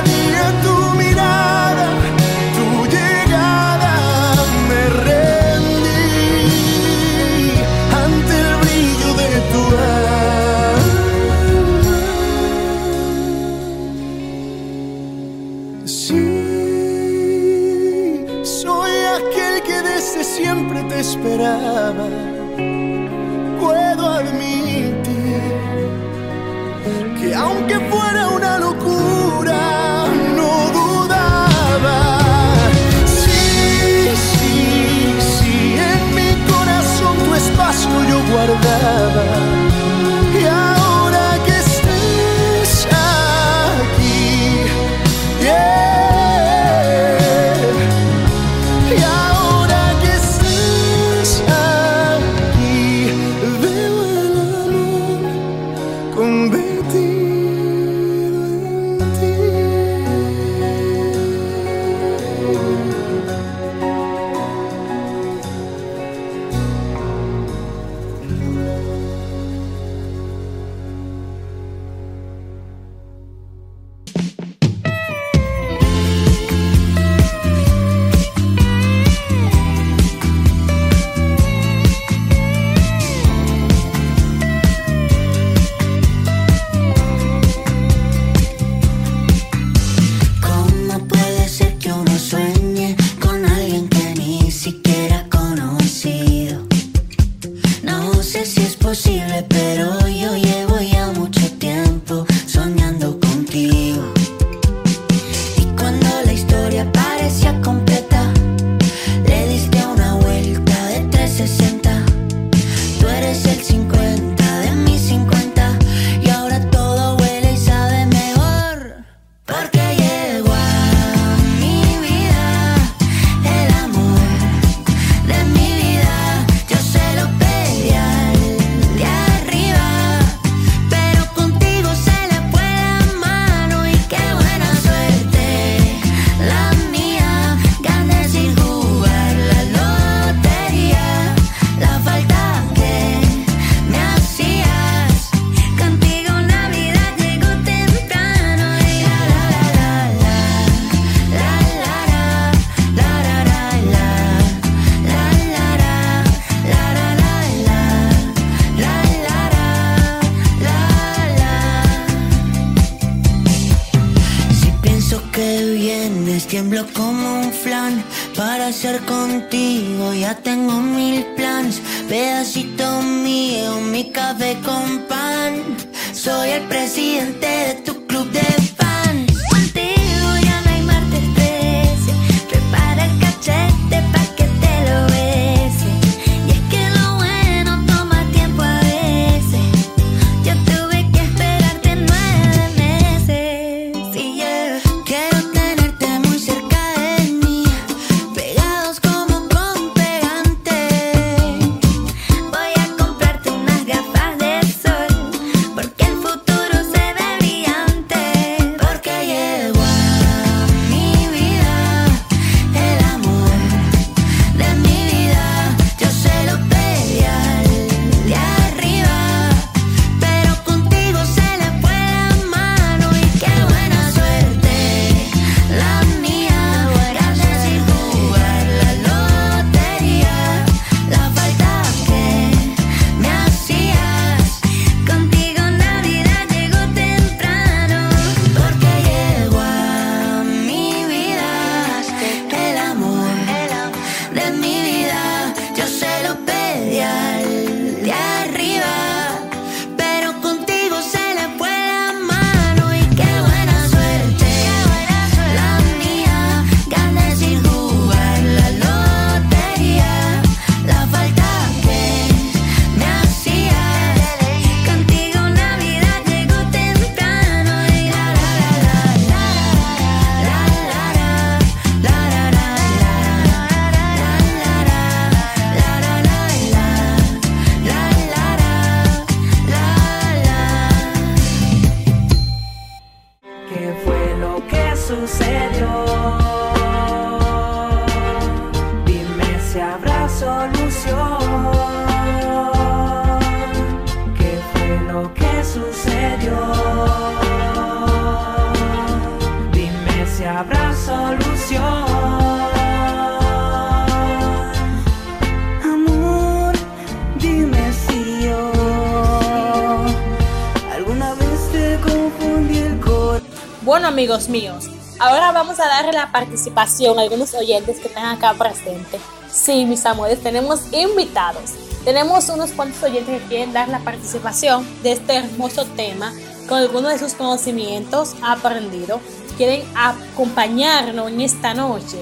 amigos 314.16 314.48
míos, 314.48 314.86
ahora 315.20 315.52
vamos 315.52 315.78
a 315.78 315.88
darle 315.90 316.14
la 316.14 316.32
participación 316.32 317.20
a 317.20 317.24
algunos 317.24 317.54
oyentes 317.54 318.00
que 318.00 318.08
están 318.08 318.24
acá 318.28 318.54
presentes. 318.54 319.20
Sí, 319.52 319.84
mis 319.84 320.06
amores, 320.06 320.42
tenemos 320.42 320.84
invitados. 320.94 321.72
Tenemos 322.06 322.48
unos 322.48 322.72
cuantos 322.72 323.04
oyentes 323.04 323.42
que 323.42 323.48
quieren 323.50 323.74
dar 323.74 323.90
la 323.90 324.00
participación 324.00 324.88
de 325.04 325.12
este 325.12 325.36
hermoso 325.36 325.84
tema 325.98 326.32
con 326.70 326.78
algunos 326.78 327.12
de 327.12 327.20
sus 327.20 327.34
conocimientos 327.34 328.38
aprendidos. 328.42 329.20
Quieren 329.58 329.84
acompañarnos 329.98 331.28
en 331.28 331.42
esta 331.42 331.74
noche. 331.74 332.18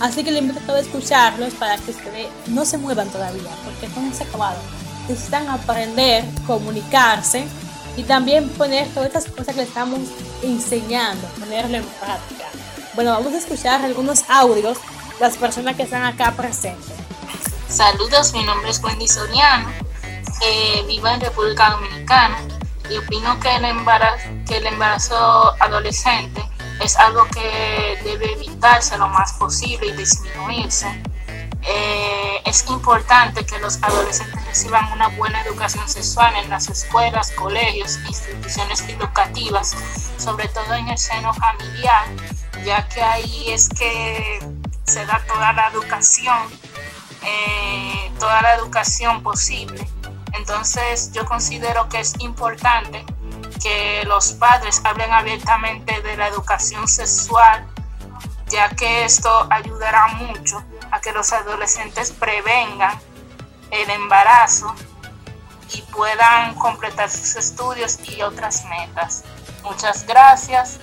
Así 0.00 0.24
que 0.24 0.32
les 0.32 0.42
invito 0.42 0.60
a 0.60 0.62
todos 0.64 0.80
a 0.80 0.82
escucharlos 0.82 1.54
para 1.54 1.78
que 1.78 1.92
ustedes 1.92 2.26
no 2.48 2.66
se 2.66 2.76
muevan 2.76 3.08
todavía, 3.08 3.48
porque 3.64 3.86
esto 3.86 4.02
no 4.02 4.12
se 4.12 4.24
ha 4.24 4.26
acabado. 4.26 4.58
Necesitan 5.08 5.48
aprender, 5.48 6.26
comunicarse 6.46 7.46
y 7.98 8.04
también 8.04 8.48
poner 8.50 8.86
todas 8.94 9.08
estas 9.08 9.24
cosas 9.24 9.46
que 9.48 9.62
le 9.62 9.62
estamos 9.64 9.98
enseñando, 10.44 11.26
ponerlo 11.40 11.78
en 11.78 11.84
práctica. 11.84 12.44
Bueno, 12.94 13.10
vamos 13.10 13.34
a 13.34 13.38
escuchar 13.38 13.84
algunos 13.84 14.22
audios 14.30 14.78
de 14.78 15.20
las 15.20 15.36
personas 15.36 15.74
que 15.74 15.82
están 15.82 16.04
acá 16.04 16.30
presentes. 16.36 16.92
Saludos, 17.68 18.32
mi 18.34 18.44
nombre 18.44 18.70
es 18.70 18.80
Wendy 18.84 19.08
Soriano, 19.08 19.68
eh, 20.46 20.84
vivo 20.86 21.08
en 21.08 21.20
República 21.20 21.70
Dominicana 21.70 22.38
y 22.88 22.98
opino 22.98 23.38
que 23.40 23.56
el, 23.56 23.64
embarazo, 23.64 24.28
que 24.46 24.58
el 24.58 24.66
embarazo 24.66 25.54
adolescente 25.60 26.40
es 26.80 26.96
algo 26.96 27.26
que 27.34 27.98
debe 28.04 28.32
evitarse 28.34 28.96
lo 28.96 29.08
más 29.08 29.32
posible 29.32 29.88
y 29.88 29.92
disminuirse. 29.92 30.86
Eh, 31.62 32.40
es 32.44 32.64
importante 32.68 33.44
que 33.44 33.58
los 33.58 33.82
adolescentes 33.82 34.44
reciban 34.46 34.90
una 34.92 35.08
buena 35.08 35.42
educación 35.42 35.88
sexual 35.88 36.34
en 36.36 36.48
las 36.50 36.68
escuelas, 36.68 37.32
colegios, 37.32 37.98
instituciones 38.06 38.80
educativas, 38.88 39.74
sobre 40.18 40.48
todo 40.48 40.74
en 40.74 40.88
el 40.88 40.98
seno 40.98 41.34
familiar, 41.34 42.06
ya 42.64 42.88
que 42.88 43.02
ahí 43.02 43.50
es 43.50 43.68
que 43.68 44.40
se 44.84 45.04
da 45.04 45.20
toda 45.26 45.52
la 45.52 45.68
educación, 45.68 46.38
eh, 47.22 48.10
toda 48.18 48.40
la 48.40 48.54
educación 48.54 49.22
posible. 49.22 49.86
Entonces 50.32 51.12
yo 51.12 51.26
considero 51.26 51.88
que 51.88 52.00
es 52.00 52.14
importante 52.20 53.04
que 53.62 54.04
los 54.06 54.32
padres 54.32 54.80
hablen 54.84 55.12
abiertamente 55.12 56.00
de 56.00 56.16
la 56.16 56.28
educación 56.28 56.86
sexual, 56.86 57.66
ya 58.48 58.70
que 58.70 59.04
esto 59.04 59.46
ayudará 59.50 60.06
mucho 60.08 60.64
a 60.90 61.00
que 61.00 61.12
los 61.12 61.32
adolescentes 61.32 62.12
prevengan 62.12 62.98
el 63.70 63.90
embarazo 63.90 64.74
y 65.72 65.82
puedan 65.82 66.54
completar 66.54 67.10
sus 67.10 67.36
estudios 67.36 67.98
y 68.08 68.22
otras 68.22 68.64
metas. 68.66 69.24
Muchas 69.62 70.06
gracias 70.06 70.78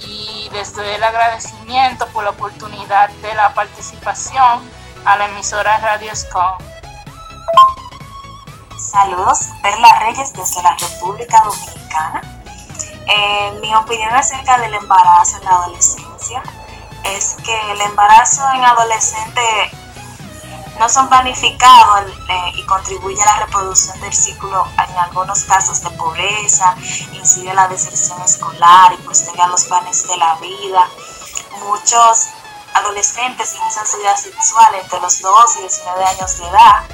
y 0.00 0.48
les 0.52 0.74
doy 0.74 0.86
el 0.86 1.02
agradecimiento 1.02 2.06
por 2.08 2.24
la 2.24 2.30
oportunidad 2.30 3.08
de 3.08 3.34
la 3.34 3.54
participación 3.54 4.70
a 5.04 5.16
la 5.16 5.26
emisora 5.26 5.78
Radio 5.78 6.14
Scom. 6.14 6.58
Saludos, 8.78 9.40
Perla 9.62 9.98
Reyes 10.00 10.32
desde 10.32 10.62
la 10.62 10.76
República 10.76 11.42
Dominicana. 11.44 12.22
Eh, 13.08 13.58
mi 13.60 13.74
opinión 13.74 14.12
acerca 14.12 14.58
del 14.58 14.74
embarazo 14.74 15.38
en 15.38 15.44
la 15.44 15.50
adolescencia 15.50 16.42
es 17.14 17.36
que 17.44 17.72
el 17.72 17.80
embarazo 17.80 18.42
en 18.54 18.64
adolescente 18.64 19.42
no 20.78 20.88
son 20.88 21.08
planificados 21.08 22.10
eh, 22.28 22.52
y 22.54 22.62
contribuye 22.66 23.20
a 23.22 23.26
la 23.26 23.46
reproducción 23.46 23.98
del 24.00 24.12
ciclo 24.12 24.66
en 24.88 24.98
algunos 24.98 25.44
casos 25.44 25.82
de 25.82 25.90
pobreza, 25.90 26.74
incide 27.12 27.50
en 27.50 27.56
la 27.56 27.68
deserción 27.68 28.20
escolar 28.22 28.92
y 28.92 29.02
posterga 29.02 29.46
los 29.48 29.64
planes 29.64 30.06
de 30.06 30.16
la 30.16 30.34
vida. 30.36 30.86
Muchos 31.60 32.28
adolescentes 32.74 33.54
inician 33.54 33.86
su 33.86 33.98
vida 33.98 34.16
sexual 34.16 34.74
entre 34.74 35.00
los 35.00 35.20
2 35.22 35.56
y 35.56 35.60
19 35.60 36.04
años 36.04 36.38
de 36.38 36.48
edad. 36.48 36.84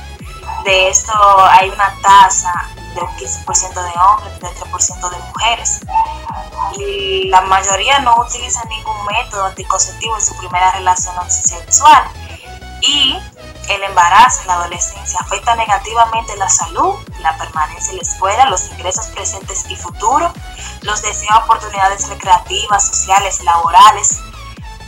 De 0.65 0.89
esto 0.89 1.13
hay 1.51 1.71
una 1.71 1.93
tasa 2.03 2.69
de 2.95 3.01
un 3.01 3.09
15% 3.17 3.75
de 3.75 3.93
hombres 4.01 4.41
de 4.41 4.49
3% 4.49 5.11
de 5.11 5.19
mujeres. 5.19 5.81
Y 6.77 7.29
la 7.29 7.41
mayoría 7.43 7.99
no 8.01 8.17
utilizan 8.21 8.69
ningún 8.69 8.97
método 9.07 9.47
anticonceptivo 9.47 10.17
en 10.17 10.23
su 10.25 10.37
primera 10.37 10.73
relación 10.73 11.31
sexual. 11.31 12.05
Y 12.81 13.19
el 13.69 13.83
embarazo 13.85 14.43
en 14.43 14.47
la 14.49 14.55
adolescencia 14.55 15.19
afecta 15.21 15.55
negativamente 15.55 16.37
la 16.37 16.49
salud, 16.49 16.97
la 17.21 17.37
permanencia 17.37 17.93
en 17.93 17.97
la 17.99 18.03
escuela, 18.03 18.51
los 18.51 18.71
ingresos 18.73 19.07
presentes 19.09 19.65
y 19.71 19.77
futuros, 19.77 20.33
los 20.83 21.01
deseos 21.03 21.31
de 21.31 21.45
oportunidades 21.45 22.09
recreativas, 22.09 22.87
sociales, 22.87 23.43
laborales, 23.45 24.19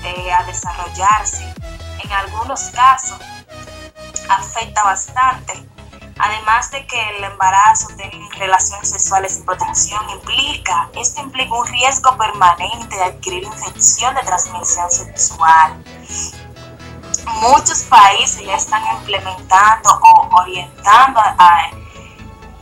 eh, 0.02 0.32
a 0.32 0.42
desarrollarse. 0.44 1.54
En 2.02 2.12
algunos 2.12 2.60
casos 2.70 3.18
afecta 4.28 4.82
bastante. 4.82 5.73
Además 6.18 6.70
de 6.70 6.86
que 6.86 7.16
el 7.16 7.24
embarazo 7.24 7.88
de 7.96 8.10
relaciones 8.38 8.88
sexuales 8.90 9.34
sin 9.34 9.44
protección 9.44 10.08
implica, 10.10 10.88
esto 10.94 11.20
implica 11.20 11.52
un 11.54 11.66
riesgo 11.66 12.16
permanente 12.16 12.96
de 12.96 13.02
adquirir 13.04 13.42
infección 13.42 14.14
de 14.14 14.22
transmisión 14.22 14.90
sexual. 14.90 15.84
Muchos 17.40 17.82
países 17.88 18.44
ya 18.46 18.54
están 18.54 18.82
implementando 18.98 19.90
o 19.90 20.28
orientando 20.40 21.20
a- 21.20 21.70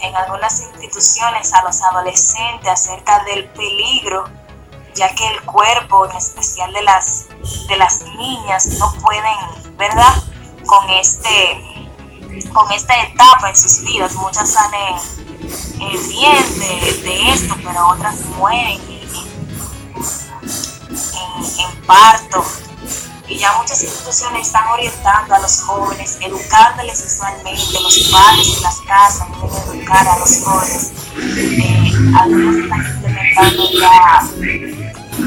en 0.00 0.16
algunas 0.16 0.60
instituciones 0.60 1.52
a 1.52 1.62
los 1.62 1.80
adolescentes 1.82 2.68
acerca 2.68 3.22
del 3.24 3.48
peligro, 3.50 4.28
ya 4.94 5.14
que 5.14 5.26
el 5.28 5.42
cuerpo, 5.42 6.06
en 6.06 6.16
especial 6.16 6.72
de 6.72 6.82
las, 6.82 7.26
de 7.68 7.76
las 7.76 8.02
niñas, 8.02 8.66
no 8.78 8.92
pueden, 8.94 9.76
¿verdad? 9.76 10.14
Con 10.66 10.88
este 10.90 11.71
con 12.52 12.70
esta 12.72 12.94
etapa 13.02 13.50
en 13.50 13.56
sus 13.56 13.82
vidas. 13.82 14.14
Muchas 14.14 14.50
salen 14.50 14.96
eh, 15.80 15.98
bien 16.08 16.58
de, 17.02 17.32
esto, 17.32 17.54
pero 17.62 17.88
otras 17.88 18.20
mueren 18.38 18.80
en, 18.80 19.02
parto. 21.86 22.44
Y 23.28 23.38
ya 23.38 23.52
muchas 23.58 23.82
instituciones 23.82 24.46
están 24.48 24.66
orientando 24.68 25.34
a 25.34 25.38
los 25.38 25.60
jóvenes, 25.62 26.18
educándoles 26.20 26.98
sexualmente, 26.98 27.80
los 27.80 28.10
padres 28.10 28.56
en 28.56 28.62
las 28.62 28.80
casas 28.80 29.28
deben 29.40 29.80
educar 29.80 30.06
a 30.06 30.18
los 30.18 30.40
jóvenes. 30.42 30.92
Eh, 31.16 31.92
algunos 32.18 32.56
están 32.56 32.86
implementando 32.86 33.62
ya 33.80 34.28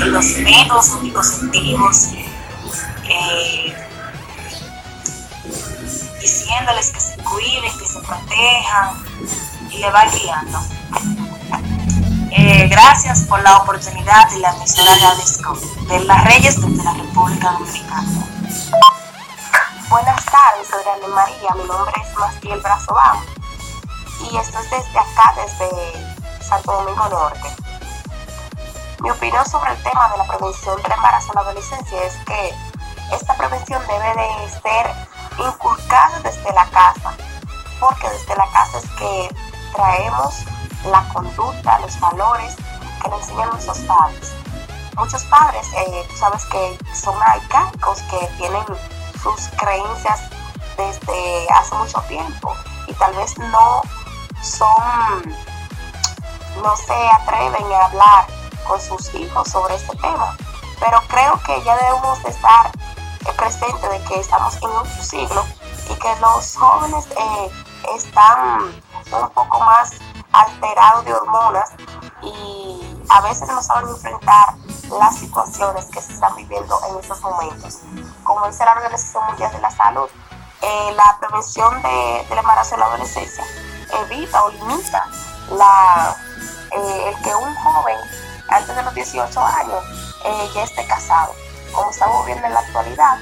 los 0.06 0.26
métodos 0.38 0.92
anticonceptivos, 0.92 2.08
eh, 3.10 3.76
diciéndoles 6.26 6.90
que 6.90 7.00
se 7.00 7.16
cuiden, 7.18 7.78
que 7.78 7.86
se 7.86 8.00
protejan 8.00 9.06
y 9.70 9.78
le 9.78 9.92
va 9.92 10.06
guiando. 10.06 10.60
Eh, 12.32 12.68
gracias 12.68 13.20
por 13.30 13.44
la 13.44 13.58
oportunidad 13.58 14.32
y 14.32 14.40
la 14.40 14.56
emisora 14.56 14.92
Radesco 15.04 15.54
de 15.88 16.00
las 16.06 16.24
Reyes 16.24 16.60
desde 16.60 16.84
la 16.84 16.94
República 16.94 17.52
Dominicana. 17.52 18.10
Buenas 19.88 20.26
tardes, 20.26 20.68
soy 20.68 20.82
Ana 20.96 21.14
María, 21.14 21.50
mi 21.58 21.64
nombre 21.66 21.94
es 22.02 22.18
Mastiel 22.18 22.60
Brazobam 22.60 23.24
y 24.22 24.36
esto 24.36 24.60
es 24.62 24.70
desde 24.72 24.98
acá, 24.98 25.36
desde 25.36 26.44
Santo 26.44 26.72
Domingo 26.72 27.08
Norte. 27.08 27.50
Mi 29.02 29.12
opinión 29.12 29.48
sobre 29.48 29.74
el 29.74 29.84
tema 29.84 30.10
de 30.10 30.18
la 30.18 30.24
prevención 30.26 30.82
del 30.82 30.92
embarazo 30.92 31.28
en 31.28 31.36
la 31.36 31.42
adolescencia 31.42 32.04
es 32.04 32.16
que 32.26 32.52
esta 33.14 33.38
prevención 33.38 33.80
debe 33.86 34.08
de 34.08 34.50
ser 34.50 35.15
inculcada 35.38 36.20
desde 36.20 36.52
la 36.54 36.66
casa, 36.66 37.14
porque 37.80 38.10
desde 38.10 38.36
la 38.36 38.48
casa 38.52 38.78
es 38.78 38.90
que 38.92 39.36
traemos 39.76 40.46
la 40.86 41.08
conducta, 41.10 41.80
los 41.80 42.00
valores 42.00 42.56
que 43.02 43.10
le 43.10 43.16
enseñan 43.16 43.50
nuestros 43.50 43.80
padres. 43.80 44.34
Muchos 44.96 45.24
padres, 45.26 45.68
eh, 45.74 46.08
tú 46.10 46.16
sabes 46.16 46.46
que 46.46 46.78
son 46.94 47.16
arcaicos, 47.22 48.02
que 48.04 48.28
tienen 48.38 48.64
sus 49.22 49.50
creencias 49.58 50.22
desde 50.78 51.48
hace 51.54 51.76
mucho 51.76 52.00
tiempo 52.08 52.54
y 52.88 52.94
tal 52.94 53.14
vez 53.16 53.38
no 53.38 53.82
son, 54.42 55.36
no 56.62 56.76
se 56.78 56.94
atreven 56.94 57.72
a 57.74 57.86
hablar 57.86 58.28
con 58.66 58.80
sus 58.80 59.14
hijos 59.16 59.50
sobre 59.50 59.76
este 59.76 59.96
tema. 59.98 60.38
Pero 60.80 61.02
creo 61.08 61.40
que 61.46 61.62
ya 61.64 61.76
debemos 61.78 62.22
de 62.24 62.30
estar 62.30 62.72
presentes 63.34 63.90
de 63.90 64.04
que 64.04 64.20
estamos 64.20 64.56
en 64.58 64.70
un 64.70 65.04
siglo 65.04 65.46
y 65.90 65.96
que 65.96 66.16
los 66.22 66.56
jóvenes 66.56 67.06
eh, 67.08 67.52
están 67.96 68.74
un 69.12 69.30
poco 69.30 69.60
más 69.60 69.94
alterados 70.32 71.06
de 71.06 71.14
hormonas 71.14 71.72
y 72.22 73.04
a 73.10 73.22
veces 73.22 73.48
no 73.48 73.62
saben 73.62 73.90
enfrentar 73.90 74.56
las 75.00 75.18
situaciones 75.18 75.86
que 75.86 76.02
se 76.02 76.14
están 76.14 76.36
viviendo 76.36 76.80
en 76.90 77.00
estos 77.00 77.22
momentos. 77.22 77.80
Como 78.24 78.48
dice 78.48 78.66
la 78.66 78.74
Organización 78.74 79.26
Mundial 79.28 79.52
de 79.52 79.60
la 79.60 79.72
Salud, 79.72 80.10
eh, 80.62 80.94
la 80.96 81.18
prevención 81.20 81.82
de, 81.82 82.26
del 82.30 82.38
embarazo 82.40 82.76
en 82.76 82.80
la 82.80 82.88
adolescencia 82.88 83.44
evita 84.04 84.44
o 84.44 84.50
limita 84.50 85.08
la, 85.52 86.16
eh, 86.72 87.10
el 87.10 87.24
que 87.24 87.36
un 87.36 87.56
joven 87.56 87.98
antes 88.50 88.76
de 88.76 88.84
los 88.84 88.94
18 88.94 89.40
años 89.40 89.84
eh, 90.24 90.50
ya 90.54 90.64
esté 90.64 90.86
casado. 90.88 91.34
Como 91.76 91.92
estamos 91.92 92.26
viendo 92.26 92.48
en 92.48 92.54
la 92.54 92.62
actualidad, 92.62 93.18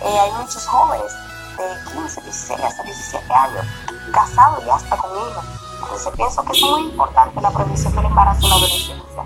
hay 0.00 0.32
muchos 0.32 0.66
jóvenes 0.66 1.12
de 1.58 1.92
15, 1.92 2.22
16 2.22 2.60
hasta 2.60 2.82
17 2.82 3.34
años 3.34 3.66
casados 4.14 4.64
y 4.64 4.70
hasta 4.70 4.96
con 4.96 5.10
hijos. 5.10 5.44
Entonces 5.82 6.12
pienso 6.16 6.42
que 6.42 6.52
es 6.52 6.62
muy 6.62 6.82
importante 6.84 7.40
la 7.42 7.50
prevención 7.50 7.94
del 7.94 8.06
embarazo 8.06 8.44
en 8.44 8.48
la 8.48 8.56
adolescencia. 8.56 9.24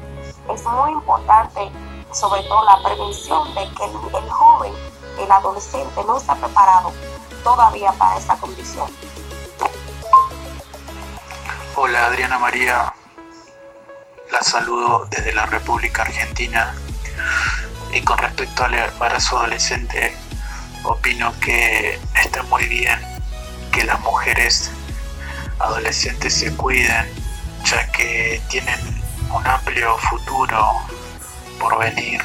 Es 0.53 0.65
muy 0.65 0.93
importante 0.93 1.73
sobre 2.13 2.43
todo 2.43 2.65
la 2.65 2.83
prevención 2.83 3.55
de 3.55 3.69
que 3.73 3.85
el, 3.85 4.31
joven, 4.31 4.73
el 5.21 5.31
adolescente 5.31 6.03
no 6.05 6.17
está 6.17 6.35
preparado 6.35 6.93
todavía 7.45 7.93
para 7.93 8.19
esta 8.19 8.37
condición. 8.37 8.89
Hola 11.77 12.07
Adriana 12.07 12.39
María, 12.41 12.93
la 14.33 14.43
saludo 14.43 15.07
desde 15.09 15.33
la 15.33 15.47
República 15.47 16.03
Argentina 16.03 16.75
y 17.93 18.01
con 18.01 18.19
respecto 18.19 18.65
al 18.65 18.75
embarazo 18.75 19.39
adolescente 19.39 20.15
opino 20.85 21.33
que 21.41 21.99
está 22.23 22.43
muy 22.45 22.65
bien 22.67 22.99
que 23.71 23.85
las 23.85 24.01
mujeres 24.01 24.71
adolescentes 25.59 26.35
se 26.35 26.53
cuiden 26.57 27.07
ya 27.65 27.87
que 27.93 28.41
tienen 28.49 28.81
un 29.31 29.47
amplio 29.47 29.97
futuro 29.99 30.83
por 31.59 31.79
venir 31.79 32.21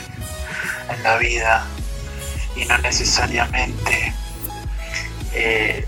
en 0.90 1.04
la 1.04 1.18
vida 1.18 1.66
y 2.56 2.66
no 2.66 2.78
necesariamente 2.80 4.14
eh, 5.34 5.88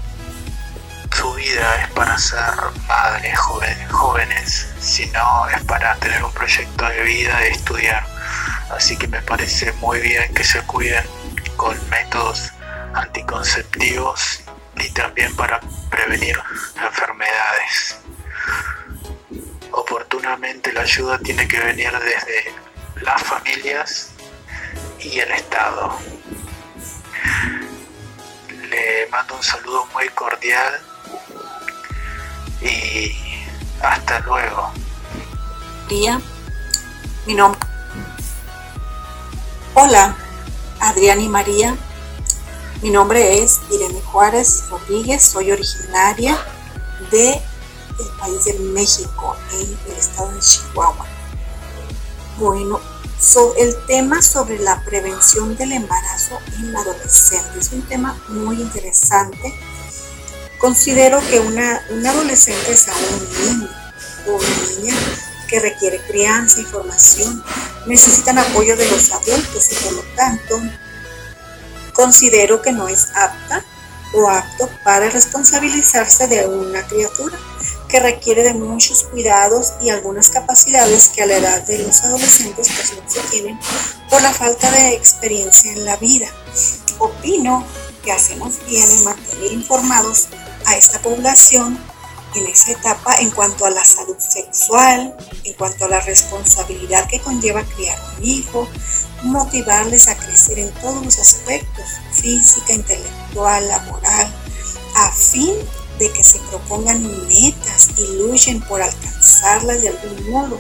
su 1.19 1.33
vida 1.33 1.81
es 1.81 1.89
para 1.89 2.17
ser 2.17 2.39
madres 2.87 3.37
jóvenes, 3.37 3.91
jóvenes, 3.91 4.67
sino 4.79 5.49
es 5.49 5.61
para 5.65 5.95
tener 5.95 6.23
un 6.23 6.31
proyecto 6.31 6.87
de 6.87 7.01
vida, 7.03 7.37
de 7.39 7.49
estudiar. 7.49 8.05
Así 8.69 8.97
que 8.97 9.07
me 9.07 9.21
parece 9.21 9.71
muy 9.73 9.99
bien 9.99 10.33
que 10.33 10.43
se 10.43 10.61
cuiden 10.61 11.03
con 11.55 11.77
métodos 11.89 12.51
anticonceptivos 12.93 14.41
y 14.75 14.89
también 14.91 15.35
para 15.35 15.59
prevenir 15.89 16.39
enfermedades. 16.75 17.97
Oportunamente 19.71 20.71
la 20.71 20.81
ayuda 20.81 21.17
tiene 21.19 21.47
que 21.47 21.59
venir 21.59 21.91
desde 21.91 22.53
las 23.01 23.21
familias 23.23 24.11
y 24.99 25.19
el 25.19 25.31
Estado. 25.31 25.97
Le 28.69 29.07
mando 29.09 29.35
un 29.35 29.43
saludo 29.43 29.85
muy 29.93 30.07
cordial 30.09 30.79
y 32.61 33.15
hasta 33.81 34.19
luego. 34.19 34.71
Día, 35.87 36.19
mi 37.25 37.33
nombre. 37.33 37.68
Hola, 39.75 40.17
Adrián 40.79 41.21
y 41.21 41.29
María. 41.29 41.77
Mi 42.81 42.89
nombre 42.89 43.43
es 43.43 43.59
Irene 43.71 44.01
Juárez 44.01 44.63
Rodríguez, 44.69 45.23
soy 45.23 45.51
originaria 45.51 46.37
de 47.11 47.39
país 48.19 48.45
de 48.45 48.53
México, 48.59 49.35
en 49.53 49.77
el 49.91 49.97
estado 49.97 50.31
de 50.31 50.39
Chihuahua. 50.39 51.05
Bueno, 52.37 52.79
el 53.57 53.75
tema 53.85 54.21
sobre 54.21 54.59
la 54.59 54.83
prevención 54.83 55.55
del 55.55 55.73
embarazo 55.73 56.39
en 56.57 56.73
la 56.73 56.79
adolescente 56.79 57.59
es 57.59 57.71
un 57.71 57.83
tema 57.83 58.19
muy 58.27 58.61
interesante. 58.61 59.53
Considero 60.57 61.19
que 61.29 61.39
una, 61.39 61.81
adolescente 62.09 62.73
es 62.73 62.87
aún 62.87 63.03
un 63.13 63.59
niño 63.59 63.69
o 64.27 64.81
niña 64.81 64.95
que 65.49 65.59
requiere 65.59 65.99
crianza 66.07 66.61
y 66.61 66.63
formación, 66.63 67.43
necesitan 67.85 68.37
apoyo 68.37 68.75
de 68.77 68.89
los 68.89 69.11
adultos 69.11 69.71
y 69.71 69.75
por 69.83 69.93
lo 69.93 70.03
tanto 70.15 70.61
considero 71.93 72.61
que 72.61 72.71
no 72.71 72.87
es 72.87 73.07
apta 73.15 73.65
o 74.13 74.29
apto 74.29 74.69
para 74.83 75.09
responsabilizarse 75.09 76.27
de 76.27 76.47
una 76.47 76.85
criatura 76.87 77.37
que 77.89 77.99
requiere 77.99 78.43
de 78.43 78.53
muchos 78.53 79.03
cuidados 79.03 79.73
y 79.81 79.89
algunas 79.89 80.29
capacidades 80.29 81.09
que 81.09 81.23
a 81.23 81.25
la 81.25 81.37
edad 81.37 81.61
de 81.63 81.79
los 81.79 82.03
adolescentes 82.03 82.69
pues 82.69 82.93
no 82.93 83.09
se 83.09 83.19
tienen 83.31 83.59
por 84.09 84.21
la 84.21 84.31
falta 84.31 84.71
de 84.71 84.93
experiencia 84.93 85.71
en 85.71 85.85
la 85.85 85.97
vida. 85.97 86.27
Opino 86.99 87.65
que 88.03 88.11
hacemos 88.11 88.63
bien 88.67 88.89
en 88.89 89.03
mantener 89.03 89.51
informados 89.51 90.27
a 90.65 90.77
esta 90.77 90.99
población 90.99 91.79
en 92.35 92.47
esa 92.47 92.71
etapa 92.71 93.17
en 93.19 93.31
cuanto 93.31 93.65
a 93.65 93.69
la 93.69 93.83
salud 93.83 94.17
sexual, 94.19 95.15
en 95.43 95.53
cuanto 95.53 95.85
a 95.85 95.89
la 95.89 96.01
responsabilidad 96.01 97.07
que 97.07 97.19
conlleva 97.21 97.63
criar 97.63 97.97
un 98.17 98.25
hijo, 98.25 98.67
motivarles 99.23 100.07
a 100.07 100.15
crecer 100.15 100.59
en 100.59 100.71
todos 100.75 101.03
los 101.03 101.19
aspectos, 101.19 101.85
física, 102.13 102.73
intelectual, 102.73 103.67
laboral, 103.67 104.33
a 104.95 105.11
fin 105.11 105.53
de 105.97 106.11
que 106.11 106.23
se 106.23 106.39
propongan 106.49 107.03
metas 107.27 107.89
y 107.97 108.17
luchen 108.17 108.61
por 108.61 108.81
alcanzarlas 108.81 109.81
de 109.81 109.89
algún 109.89 110.29
modo. 110.29 110.59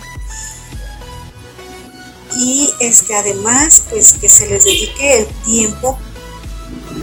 Y 2.37 2.73
este, 2.79 3.15
además, 3.15 3.83
pues 3.89 4.13
que 4.13 4.29
se 4.29 4.47
les 4.47 4.63
dedique 4.63 5.19
el 5.19 5.27
tiempo 5.43 5.97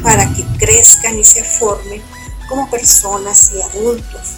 para 0.03 0.33
que 0.35 0.45
crezcan 0.59 1.19
y 1.19 1.25
se 1.25 1.43
formen 1.43 2.03
como 2.49 2.71
personas 2.71 3.53
y 3.55 3.61
adultos. 3.61 4.37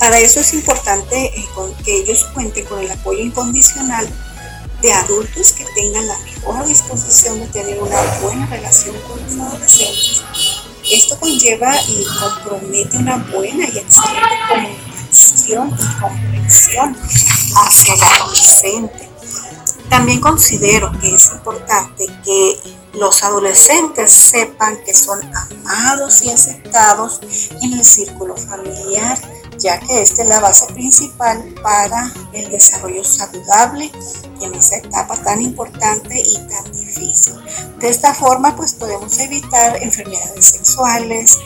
Para 0.00 0.18
eso 0.18 0.40
es 0.40 0.52
importante 0.54 1.26
eh, 1.26 1.46
que 1.84 1.96
ellos 1.98 2.24
cuenten 2.34 2.64
con 2.66 2.80
el 2.80 2.90
apoyo 2.90 3.20
incondicional 3.20 4.08
de 4.82 4.92
adultos 4.92 5.52
que 5.52 5.64
tengan 5.74 6.06
la 6.06 6.18
mejor 6.18 6.66
disposición 6.66 7.40
de 7.40 7.46
tener 7.46 7.80
una 7.80 8.00
buena 8.20 8.46
relación 8.46 8.94
con 9.08 9.22
los 9.22 9.34
adolescentes 9.34 10.22
esto 10.90 11.18
conlleva 11.18 11.74
y 11.88 12.04
compromete 12.04 12.98
una 12.98 13.16
buena 13.16 13.66
y 13.68 13.78
excelente 13.78 14.36
comunicación 14.48 15.70
y 15.70 16.00
comprensión 16.00 16.96
hacia 17.56 17.94
el 17.94 18.02
adolescente. 18.02 19.03
También 19.88 20.20
considero 20.20 20.90
que 21.00 21.14
es 21.14 21.30
importante 21.32 22.06
que 22.24 22.58
los 22.94 23.22
adolescentes 23.22 24.12
sepan 24.12 24.78
que 24.84 24.94
son 24.94 25.20
amados 25.34 26.22
y 26.22 26.30
aceptados 26.30 27.20
en 27.62 27.72
el 27.72 27.84
círculo 27.84 28.36
familiar, 28.36 29.18
ya 29.58 29.80
que 29.80 30.02
esta 30.02 30.22
es 30.22 30.28
la 30.28 30.40
base 30.40 30.72
principal 30.72 31.54
para 31.62 32.12
el 32.32 32.50
desarrollo 32.50 33.04
saludable 33.04 33.90
en 34.40 34.54
esa 34.54 34.76
etapa 34.76 35.16
tan 35.22 35.40
importante 35.40 36.20
y 36.20 36.34
tan 36.34 36.72
difícil. 36.72 37.34
De 37.78 37.88
esta 37.88 38.14
forma, 38.14 38.54
pues 38.56 38.74
podemos 38.74 39.18
evitar 39.18 39.76
enfermedades 39.82 40.46
sexuales, 40.46 41.38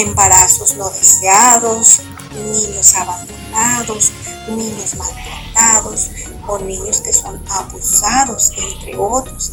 embarazos 0.00 0.76
no 0.76 0.90
deseados, 0.90 2.00
niños 2.34 2.94
abandonados, 2.94 4.12
niños 4.48 4.94
maltratados 4.96 6.10
o 6.46 6.58
niños 6.58 7.00
que 7.00 7.12
son 7.12 7.40
abusados, 7.48 8.52
entre 8.56 8.96
otros 8.96 9.52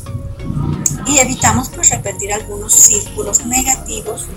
y 1.06 1.20
evitamos 1.20 1.70
pues 1.70 1.90
repetir 1.90 2.34
algunos 2.34 2.74
círculos 2.74 3.46
negativos 3.46 4.28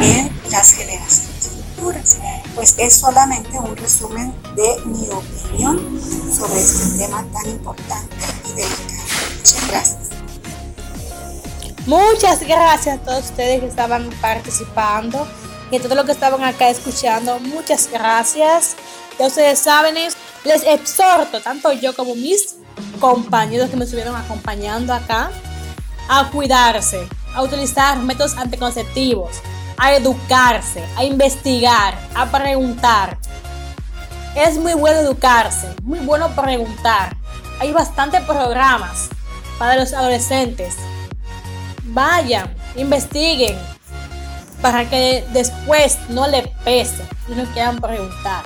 en 0.00 0.30
las 0.50 0.72
generaciones 0.72 1.50
futuras. 1.74 2.16
Pues 2.54 2.74
es 2.78 2.94
solamente 2.94 3.58
un 3.58 3.76
resumen 3.76 4.34
de 4.54 4.82
mi 4.86 5.08
opinión 5.08 6.00
sobre 6.32 6.60
este 6.60 6.98
tema 6.98 7.24
tan 7.32 7.50
importante 7.50 8.16
y 8.44 8.52
delicado. 8.52 9.02
Muchas 9.38 9.68
gracias. 9.68 10.05
Muchas 11.86 12.40
gracias 12.40 12.98
a 12.98 13.00
todos 13.00 13.26
ustedes 13.26 13.60
que 13.60 13.66
estaban 13.66 14.10
participando 14.20 15.24
y 15.70 15.76
a 15.76 15.80
todos 15.80 15.94
los 15.94 16.04
que 16.04 16.10
estaban 16.10 16.42
acá 16.42 16.68
escuchando. 16.68 17.38
Muchas 17.38 17.88
gracias. 17.92 18.74
Ya 19.20 19.28
ustedes 19.28 19.60
saben, 19.60 19.94
les 19.94 20.64
exhorto, 20.64 21.40
tanto 21.40 21.70
yo 21.70 21.94
como 21.94 22.16
mis 22.16 22.56
compañeros 22.98 23.70
que 23.70 23.76
me 23.76 23.84
estuvieron 23.84 24.16
acompañando 24.16 24.92
acá, 24.92 25.30
a 26.08 26.28
cuidarse, 26.30 27.06
a 27.32 27.42
utilizar 27.42 27.98
métodos 27.98 28.36
anticonceptivos, 28.36 29.36
a 29.76 29.94
educarse, 29.94 30.84
a 30.96 31.04
investigar, 31.04 31.96
a 32.16 32.26
preguntar. 32.26 33.16
Es 34.34 34.58
muy 34.58 34.74
bueno 34.74 34.98
educarse, 34.98 35.72
muy 35.84 36.00
bueno 36.00 36.34
preguntar. 36.34 37.16
Hay 37.60 37.70
bastantes 37.70 38.22
programas 38.22 39.08
para 39.56 39.76
los 39.76 39.92
adolescentes 39.92 40.74
vayan, 41.96 42.46
investiguen, 42.76 43.56
para 44.60 44.88
que 44.88 45.24
después 45.32 45.98
no 46.10 46.28
le 46.28 46.42
pese 46.62 47.02
y 47.26 47.34
no 47.34 47.44
quieran 47.54 47.80
preguntar. 47.80 48.44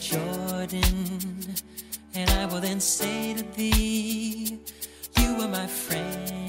Jordan, 0.00 0.82
and 2.14 2.30
I 2.30 2.46
will 2.46 2.60
then 2.60 2.80
say 2.80 3.34
to 3.34 3.42
thee, 3.56 4.58
You 5.16 5.36
are 5.40 5.48
my 5.48 5.66
friend. 5.66 6.41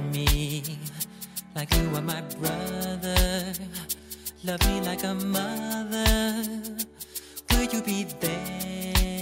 me 0.00 0.62
like 1.54 1.74
you 1.74 1.94
are 1.94 2.02
my 2.02 2.20
brother. 2.40 3.52
Love 4.44 4.66
me 4.66 4.80
like 4.82 5.04
a 5.04 5.14
mother. 5.14 6.44
Will 7.50 7.64
you 7.64 7.82
be 7.82 8.04
there? 8.20 9.17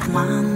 formando. 0.00 0.55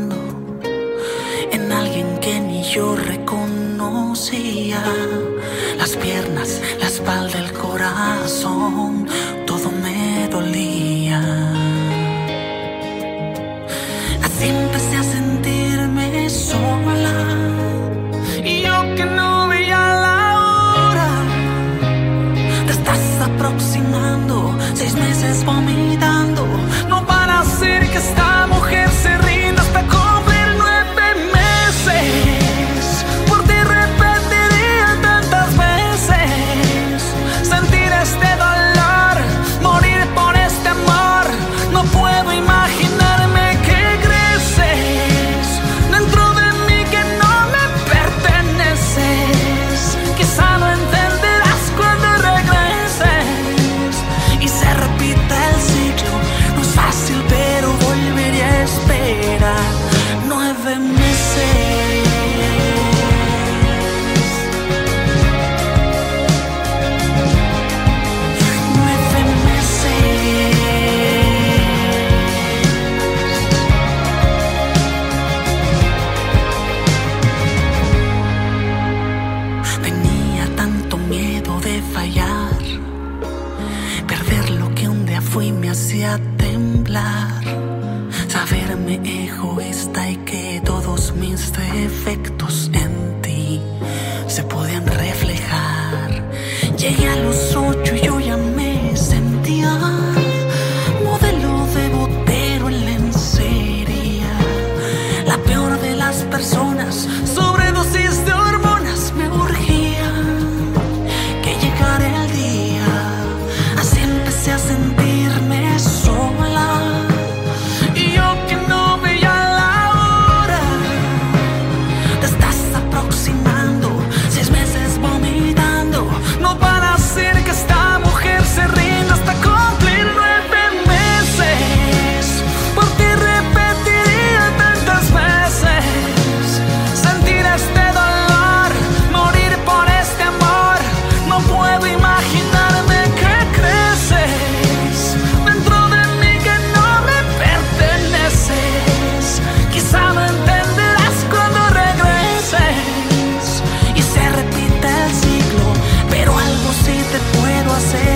Puedo 157.80 158.09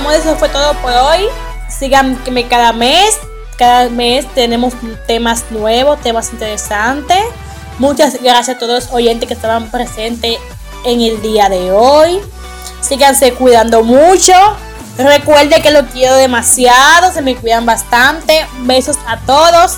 Amores, 0.00 0.20
eso 0.20 0.34
fue 0.36 0.48
todo 0.48 0.72
por 0.80 0.92
hoy. 0.92 1.26
Síganme 1.68 2.48
cada 2.48 2.72
mes. 2.72 3.18
Cada 3.58 3.90
mes 3.90 4.26
tenemos 4.34 4.72
temas 5.06 5.44
nuevos, 5.50 6.00
temas 6.00 6.32
interesantes. 6.32 7.22
Muchas 7.78 8.14
gracias 8.22 8.56
a 8.56 8.58
todos 8.58 8.84
los 8.84 8.92
oyentes 8.94 9.28
que 9.28 9.34
estaban 9.34 9.70
presentes 9.70 10.38
en 10.86 11.02
el 11.02 11.20
día 11.20 11.50
de 11.50 11.70
hoy. 11.70 12.18
Síganse 12.80 13.34
cuidando 13.34 13.84
mucho. 13.84 14.32
Recuerden 14.96 15.60
que 15.60 15.70
los 15.70 15.84
quiero 15.92 16.16
demasiado. 16.16 17.12
Se 17.12 17.20
me 17.20 17.36
cuidan 17.36 17.66
bastante. 17.66 18.46
Besos 18.60 18.96
a 19.06 19.18
todos. 19.18 19.76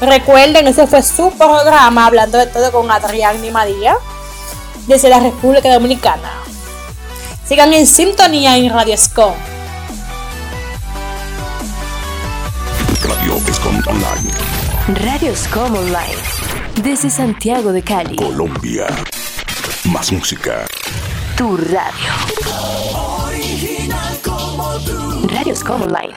Recuerden, 0.00 0.68
ese 0.68 0.86
fue 0.86 1.02
su 1.02 1.32
programa 1.32 2.06
hablando 2.06 2.38
de 2.38 2.46
todo 2.46 2.70
con 2.70 2.88
Adrián 2.88 3.44
y 3.44 3.50
María 3.50 3.96
desde 4.86 5.08
la 5.08 5.18
República 5.18 5.74
Dominicana. 5.74 6.30
Sigan 7.48 7.74
en 7.74 7.84
sintonía 7.88 8.56
en. 8.56 8.72
Radio 8.72 8.94
Escom 8.94 9.34
Online. 13.86 14.30
Radio 15.04 15.36
Scom 15.36 15.74
Online. 15.76 16.16
Desde 16.82 17.08
Santiago 17.08 17.72
de 17.72 17.82
Cali. 17.82 18.16
Colombia. 18.16 18.86
Más 19.84 20.10
música. 20.10 20.66
Tu 21.36 21.56
radio. 21.56 22.12
Radio 25.28 25.54
Scom 25.54 25.82
Online. 25.82 26.16